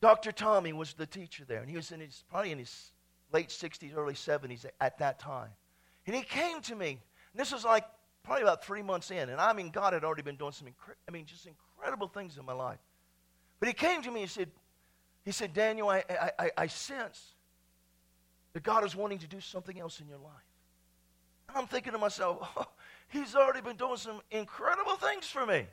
Dr. 0.00 0.30
Tommy 0.30 0.72
was 0.72 0.94
the 0.94 1.06
teacher 1.06 1.44
there, 1.44 1.58
and 1.58 1.68
he 1.68 1.74
was 1.74 1.90
in 1.90 1.98
his, 1.98 2.22
probably 2.30 2.52
in 2.52 2.58
his 2.60 2.92
late 3.36 3.50
60s, 3.50 3.94
early 3.94 4.14
70s 4.14 4.64
at 4.80 4.96
that 4.96 5.18
time. 5.18 5.50
And 6.06 6.16
he 6.16 6.22
came 6.22 6.62
to 6.62 6.74
me. 6.74 6.88
And 7.32 7.38
this 7.38 7.52
was 7.52 7.66
like 7.66 7.84
probably 8.24 8.44
about 8.44 8.64
three 8.64 8.80
months 8.80 9.10
in. 9.10 9.28
And 9.28 9.38
I 9.38 9.52
mean, 9.52 9.68
God 9.68 9.92
had 9.92 10.04
already 10.04 10.22
been 10.22 10.36
doing 10.36 10.52
some, 10.52 10.68
incre- 10.68 10.94
I 11.06 11.12
mean, 11.12 11.26
just 11.26 11.46
incredible 11.46 12.08
things 12.08 12.38
in 12.38 12.46
my 12.46 12.54
life. 12.54 12.78
But 13.60 13.68
he 13.68 13.74
came 13.74 14.00
to 14.02 14.10
me 14.10 14.22
and 14.22 14.30
said, 14.30 14.48
he 15.22 15.32
said, 15.32 15.52
Daniel, 15.52 15.90
I, 15.90 16.02
I, 16.38 16.50
I, 16.56 16.66
sense 16.68 17.34
that 18.54 18.62
God 18.62 18.86
is 18.86 18.96
wanting 18.96 19.18
to 19.18 19.26
do 19.26 19.40
something 19.40 19.78
else 19.78 20.00
in 20.00 20.08
your 20.08 20.18
life. 20.18 20.48
And 21.48 21.58
I'm 21.58 21.66
thinking 21.66 21.92
to 21.92 21.98
myself, 21.98 22.38
oh, 22.56 22.64
he's 23.08 23.34
already 23.34 23.60
been 23.60 23.76
doing 23.76 23.98
some 23.98 24.22
incredible 24.30 24.96
things 24.96 25.26
for 25.26 25.44
me. 25.44 25.66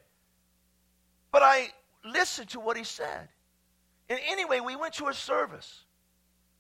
But 1.32 1.44
I 1.44 1.70
listened 2.04 2.50
to 2.50 2.60
what 2.60 2.76
he 2.76 2.84
said. 2.84 3.30
And 4.10 4.20
anyway, 4.28 4.60
we 4.60 4.76
went 4.76 4.96
to 4.96 5.08
a 5.08 5.14
service. 5.14 5.86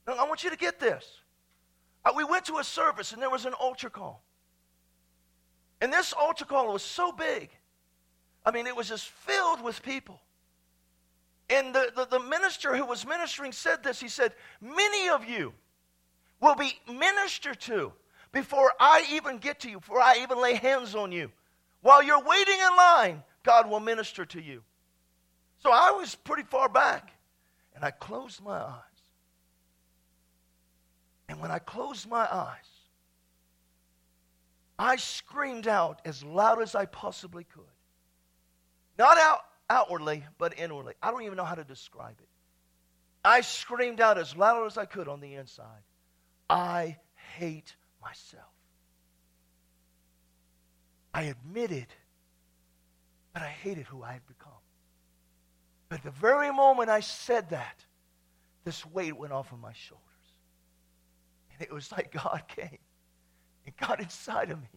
Now, 0.07 0.13
I 0.15 0.27
want 0.27 0.43
you 0.43 0.49
to 0.49 0.57
get 0.57 0.79
this. 0.79 1.05
Uh, 2.05 2.11
we 2.15 2.23
went 2.23 2.45
to 2.45 2.57
a 2.57 2.63
service 2.63 3.13
and 3.13 3.21
there 3.21 3.29
was 3.29 3.45
an 3.45 3.53
altar 3.53 3.89
call. 3.89 4.23
And 5.81 5.91
this 5.91 6.13
altar 6.13 6.45
call 6.45 6.71
was 6.71 6.83
so 6.83 7.11
big. 7.11 7.49
I 8.45 8.51
mean, 8.51 8.67
it 8.67 8.75
was 8.75 8.89
just 8.89 9.07
filled 9.07 9.61
with 9.63 9.81
people. 9.83 10.19
And 11.49 11.73
the, 11.73 11.91
the, 11.95 12.05
the 12.05 12.19
minister 12.19 12.75
who 12.75 12.85
was 12.85 13.05
ministering 13.05 13.51
said 13.51 13.83
this. 13.83 13.99
He 13.99 14.07
said, 14.07 14.33
Many 14.61 15.09
of 15.09 15.25
you 15.25 15.53
will 16.41 16.55
be 16.55 16.79
ministered 16.91 17.59
to 17.61 17.93
before 18.31 18.71
I 18.79 19.05
even 19.11 19.37
get 19.37 19.59
to 19.61 19.69
you, 19.69 19.79
before 19.79 19.99
I 20.01 20.19
even 20.21 20.41
lay 20.41 20.55
hands 20.55 20.95
on 20.95 21.11
you. 21.11 21.31
While 21.81 22.01
you're 22.01 22.23
waiting 22.23 22.57
in 22.59 22.75
line, 22.77 23.23
God 23.43 23.69
will 23.69 23.79
minister 23.79 24.25
to 24.25 24.41
you. 24.41 24.63
So 25.59 25.71
I 25.71 25.91
was 25.91 26.15
pretty 26.15 26.43
far 26.43 26.67
back, 26.67 27.11
and 27.75 27.83
I 27.83 27.91
closed 27.91 28.41
my 28.41 28.57
eyes. 28.57 28.92
And 31.33 31.41
when 31.41 31.49
I 31.49 31.57
closed 31.57 32.07
my 32.07 32.31
eyes, 32.31 32.69
I 34.77 34.97
screamed 34.97 35.67
out 35.67 35.99
as 36.05 36.23
loud 36.23 36.61
as 36.61 36.75
I 36.75 36.85
possibly 36.85 37.43
could. 37.43 37.63
Not 38.99 39.17
out, 39.17 39.39
outwardly, 39.67 40.23
but 40.37 40.59
inwardly. 40.59 40.93
I 41.01 41.09
don't 41.09 41.23
even 41.23 41.35
know 41.35 41.43
how 41.43 41.55
to 41.55 41.63
describe 41.63 42.17
it. 42.19 42.27
I 43.25 43.41
screamed 43.41 43.99
out 43.99 44.19
as 44.19 44.35
loud 44.35 44.67
as 44.67 44.77
I 44.77 44.85
could 44.85 45.07
on 45.07 45.21
the 45.21 45.33
inside. 45.33 45.81
I 46.51 46.97
hate 47.35 47.75
myself. 47.99 48.43
I 51.15 51.23
admitted 51.23 51.87
that 53.33 53.41
I 53.41 53.47
hated 53.47 53.87
who 53.87 54.03
I 54.03 54.11
had 54.13 54.27
become. 54.27 54.53
But 55.89 56.03
the 56.03 56.11
very 56.11 56.53
moment 56.53 56.91
I 56.91 56.99
said 56.99 57.49
that, 57.49 57.83
this 58.65 58.85
weight 58.85 59.17
went 59.17 59.33
off 59.33 59.51
of 59.51 59.59
my 59.59 59.73
shoulders. 59.73 60.12
And 61.53 61.61
it 61.61 61.71
was 61.71 61.91
like 61.91 62.11
God 62.11 62.43
came 62.55 62.79
and 63.65 63.77
got 63.77 63.99
inside 63.99 64.51
of 64.51 64.59
me 64.59 64.67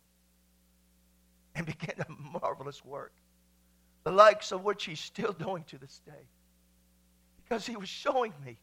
and 1.54 1.66
began 1.66 1.96
a 2.00 2.38
marvelous 2.38 2.84
work, 2.84 3.12
the 4.04 4.12
likes 4.12 4.52
of 4.52 4.62
which 4.62 4.84
he's 4.84 5.00
still 5.00 5.32
doing 5.32 5.64
to 5.64 5.78
this 5.78 6.00
day. 6.04 6.28
Because 7.42 7.66
he 7.66 7.76
was 7.76 7.88
showing 7.88 8.32
me 8.44 8.58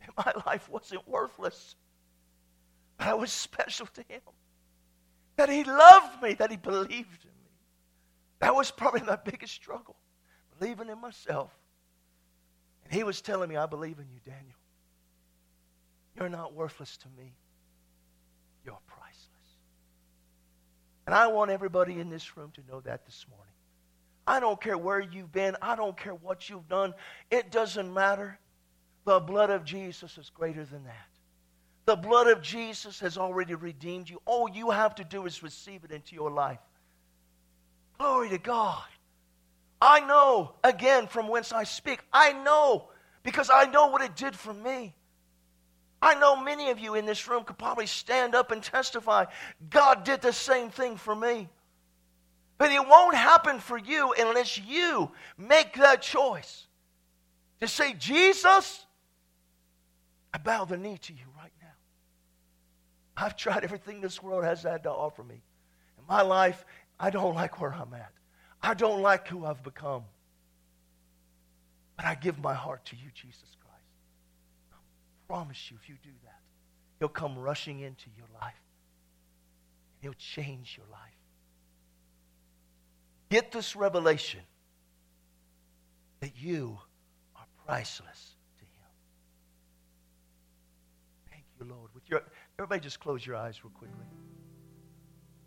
that 0.00 0.24
my 0.24 0.42
life 0.46 0.68
wasn't 0.70 1.06
worthless, 1.06 1.76
but 2.96 3.08
I 3.08 3.14
was 3.14 3.30
special 3.30 3.86
to 3.86 4.02
him, 4.08 4.22
that 5.36 5.50
he 5.50 5.64
loved 5.64 6.22
me, 6.22 6.34
that 6.34 6.50
he 6.50 6.56
believed 6.56 6.90
in 7.24 7.30
me. 7.30 7.50
That 8.38 8.54
was 8.54 8.70
probably 8.70 9.02
my 9.02 9.16
biggest 9.16 9.52
struggle, 9.52 9.96
believing 10.58 10.88
in 10.88 11.00
myself. 11.00 11.52
And 12.84 12.92
he 12.92 13.02
was 13.02 13.20
telling 13.20 13.50
me, 13.50 13.56
I 13.56 13.66
believe 13.66 13.98
in 13.98 14.06
you, 14.12 14.20
Daniel. 14.24 14.56
You're 16.18 16.28
not 16.28 16.54
worthless 16.54 16.96
to 16.98 17.08
me. 17.16 17.34
You're 18.64 18.78
priceless. 18.86 19.26
And 21.06 21.14
I 21.14 21.28
want 21.28 21.50
everybody 21.50 22.00
in 22.00 22.10
this 22.10 22.36
room 22.36 22.50
to 22.54 22.62
know 22.68 22.80
that 22.80 23.04
this 23.04 23.26
morning. 23.28 23.46
I 24.26 24.40
don't 24.40 24.60
care 24.60 24.76
where 24.76 25.00
you've 25.00 25.30
been. 25.30 25.56
I 25.62 25.76
don't 25.76 25.96
care 25.96 26.14
what 26.14 26.50
you've 26.50 26.68
done. 26.68 26.94
It 27.30 27.52
doesn't 27.52 27.92
matter. 27.92 28.38
The 29.04 29.20
blood 29.20 29.50
of 29.50 29.64
Jesus 29.64 30.18
is 30.18 30.30
greater 30.30 30.64
than 30.64 30.84
that. 30.84 30.94
The 31.84 31.94
blood 31.94 32.26
of 32.26 32.42
Jesus 32.42 32.98
has 33.00 33.16
already 33.16 33.54
redeemed 33.54 34.10
you. 34.10 34.20
All 34.24 34.48
you 34.48 34.70
have 34.70 34.96
to 34.96 35.04
do 35.04 35.26
is 35.26 35.44
receive 35.44 35.84
it 35.84 35.92
into 35.92 36.16
your 36.16 36.32
life. 36.32 36.58
Glory 37.98 38.30
to 38.30 38.38
God. 38.38 38.82
I 39.80 40.00
know, 40.00 40.54
again, 40.64 41.06
from 41.06 41.28
whence 41.28 41.52
I 41.52 41.62
speak. 41.62 42.00
I 42.12 42.32
know 42.32 42.88
because 43.22 43.50
I 43.52 43.66
know 43.66 43.88
what 43.88 44.02
it 44.02 44.16
did 44.16 44.34
for 44.34 44.52
me. 44.52 44.96
I 46.00 46.14
know 46.14 46.36
many 46.36 46.70
of 46.70 46.78
you 46.78 46.94
in 46.94 47.06
this 47.06 47.26
room 47.26 47.44
could 47.44 47.58
probably 47.58 47.86
stand 47.86 48.34
up 48.34 48.50
and 48.50 48.62
testify 48.62 49.26
God 49.70 50.04
did 50.04 50.20
the 50.20 50.32
same 50.32 50.70
thing 50.70 50.96
for 50.96 51.14
me. 51.14 51.48
But 52.58 52.72
it 52.72 52.86
won't 52.86 53.14
happen 53.14 53.60
for 53.60 53.76
you 53.76 54.14
unless 54.18 54.58
you 54.58 55.10
make 55.36 55.74
that 55.74 56.02
choice 56.02 56.66
to 57.60 57.68
say, 57.68 57.94
Jesus, 57.94 58.84
I 60.32 60.38
bow 60.38 60.64
the 60.64 60.76
knee 60.76 60.98
to 60.98 61.12
you 61.12 61.26
right 61.36 61.52
now. 61.60 61.68
I've 63.16 63.36
tried 63.36 63.64
everything 63.64 64.00
this 64.00 64.22
world 64.22 64.44
has 64.44 64.62
had 64.62 64.84
to 64.84 64.90
offer 64.90 65.22
me. 65.22 65.42
In 65.98 66.04
my 66.08 66.22
life, 66.22 66.64
I 66.98 67.10
don't 67.10 67.34
like 67.34 67.60
where 67.60 67.72
I'm 67.72 67.92
at. 67.94 68.12
I 68.62 68.74
don't 68.74 69.02
like 69.02 69.28
who 69.28 69.44
I've 69.44 69.62
become. 69.62 70.04
But 71.96 72.06
I 72.06 72.14
give 72.14 72.38
my 72.38 72.54
heart 72.54 72.84
to 72.86 72.96
you, 72.96 73.10
Jesus 73.14 73.55
promise 75.28 75.70
you, 75.70 75.76
if 75.82 75.88
you 75.88 75.96
do 76.02 76.10
that, 76.24 76.40
He'll 76.98 77.08
come 77.08 77.38
rushing 77.38 77.80
into 77.80 78.06
your 78.16 78.26
life. 78.40 78.54
He'll 80.00 80.14
change 80.14 80.76
your 80.76 80.86
life. 80.90 81.00
Get 83.28 83.52
this 83.52 83.74
revelation 83.76 84.40
that 86.20 86.32
you 86.36 86.78
are 87.34 87.46
priceless 87.66 88.34
to 88.58 88.64
Him. 88.64 88.90
Thank 91.30 91.44
you, 91.58 91.66
Lord. 91.66 91.90
With 91.94 92.08
your, 92.08 92.22
everybody, 92.58 92.80
just 92.80 93.00
close 93.00 93.26
your 93.26 93.36
eyes 93.36 93.62
real 93.64 93.72
quickly. 93.72 94.06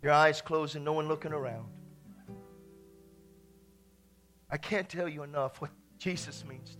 Your 0.02 0.12
eyes 0.12 0.40
closed 0.40 0.76
and 0.76 0.84
no 0.84 0.92
one 0.92 1.08
looking 1.08 1.32
around. 1.32 1.68
I 4.50 4.56
can't 4.56 4.88
tell 4.88 5.08
you 5.08 5.22
enough 5.22 5.60
what 5.60 5.70
Jesus 5.98 6.44
means. 6.44 6.76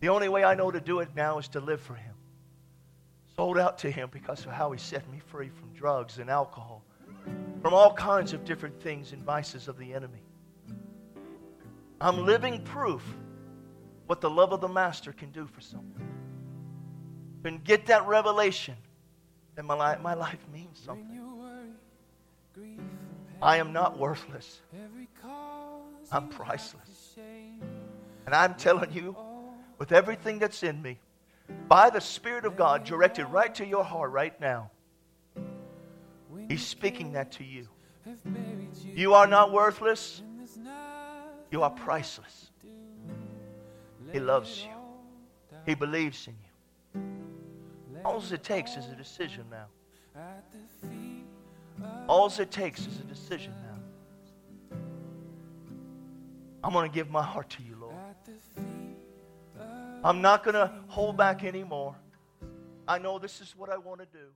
The 0.00 0.08
only 0.08 0.28
way 0.28 0.44
I 0.44 0.54
know 0.54 0.70
to 0.70 0.80
do 0.80 1.00
it 1.00 1.10
now 1.14 1.38
is 1.38 1.48
to 1.48 1.60
live 1.60 1.80
for 1.80 1.94
Him. 1.94 2.14
Sold 3.36 3.58
out 3.58 3.78
to 3.78 3.90
Him 3.90 4.08
because 4.10 4.44
of 4.46 4.52
how 4.52 4.72
He 4.72 4.78
set 4.78 5.08
me 5.10 5.18
free 5.18 5.50
from 5.50 5.72
drugs 5.72 6.18
and 6.18 6.30
alcohol, 6.30 6.82
from 7.62 7.74
all 7.74 7.92
kinds 7.92 8.32
of 8.32 8.44
different 8.44 8.80
things 8.82 9.12
and 9.12 9.22
vices 9.22 9.68
of 9.68 9.78
the 9.78 9.94
enemy. 9.94 10.22
I'm 12.00 12.24
living 12.24 12.62
proof 12.64 13.02
what 14.06 14.22
the 14.22 14.30
love 14.30 14.52
of 14.52 14.60
the 14.60 14.68
Master 14.68 15.12
can 15.12 15.30
do 15.30 15.46
for 15.46 15.60
someone. 15.60 16.08
And 17.44 17.62
get 17.62 17.86
that 17.86 18.06
revelation 18.06 18.76
that 19.54 19.64
my 19.64 19.74
life, 19.74 20.00
my 20.00 20.14
life 20.14 20.44
means 20.52 20.78
something. 20.78 21.20
I 23.42 23.58
am 23.58 23.72
not 23.72 23.98
worthless. 23.98 24.60
I'm 26.10 26.28
priceless. 26.28 27.16
And 28.26 28.34
I'm 28.34 28.54
telling 28.54 28.92
you, 28.92 29.16
with 29.80 29.90
everything 29.92 30.38
that's 30.38 30.62
in 30.62 30.80
me, 30.80 31.00
by 31.66 31.90
the 31.90 32.00
Spirit 32.00 32.44
of 32.44 32.54
God 32.54 32.84
directed 32.84 33.24
right 33.24 33.52
to 33.56 33.66
your 33.66 33.82
heart 33.82 34.12
right 34.12 34.38
now, 34.40 34.70
He's 36.48 36.64
speaking 36.64 37.12
that 37.12 37.32
to 37.32 37.44
you. 37.44 37.66
You 38.84 39.14
are 39.14 39.26
not 39.26 39.52
worthless. 39.52 40.22
You 41.50 41.62
are 41.62 41.70
priceless. 41.70 42.50
He 44.12 44.20
loves 44.20 44.62
you. 44.62 44.70
He 45.64 45.74
believes 45.74 46.28
in 46.28 46.34
you. 46.34 48.00
All 48.04 48.22
it 48.30 48.44
takes 48.44 48.76
is 48.76 48.86
a 48.86 48.94
decision 48.94 49.44
now. 49.50 49.66
All 52.06 52.26
it 52.38 52.50
takes 52.50 52.80
is 52.86 53.00
a 53.00 53.04
decision 53.04 53.54
now. 53.62 54.76
I'm 56.62 56.72
going 56.72 56.88
to 56.90 56.94
give 56.94 57.10
my 57.10 57.22
heart 57.22 57.48
to 57.50 57.62
you, 57.62 57.76
Lord. 57.80 57.94
I'm 60.02 60.22
not 60.22 60.44
going 60.44 60.54
to 60.54 60.72
hold 60.88 61.16
back 61.16 61.44
anymore. 61.44 61.94
I 62.88 62.98
know 62.98 63.18
this 63.18 63.40
is 63.40 63.54
what 63.56 63.70
I 63.70 63.76
want 63.76 64.00
to 64.00 64.06
do. 64.06 64.26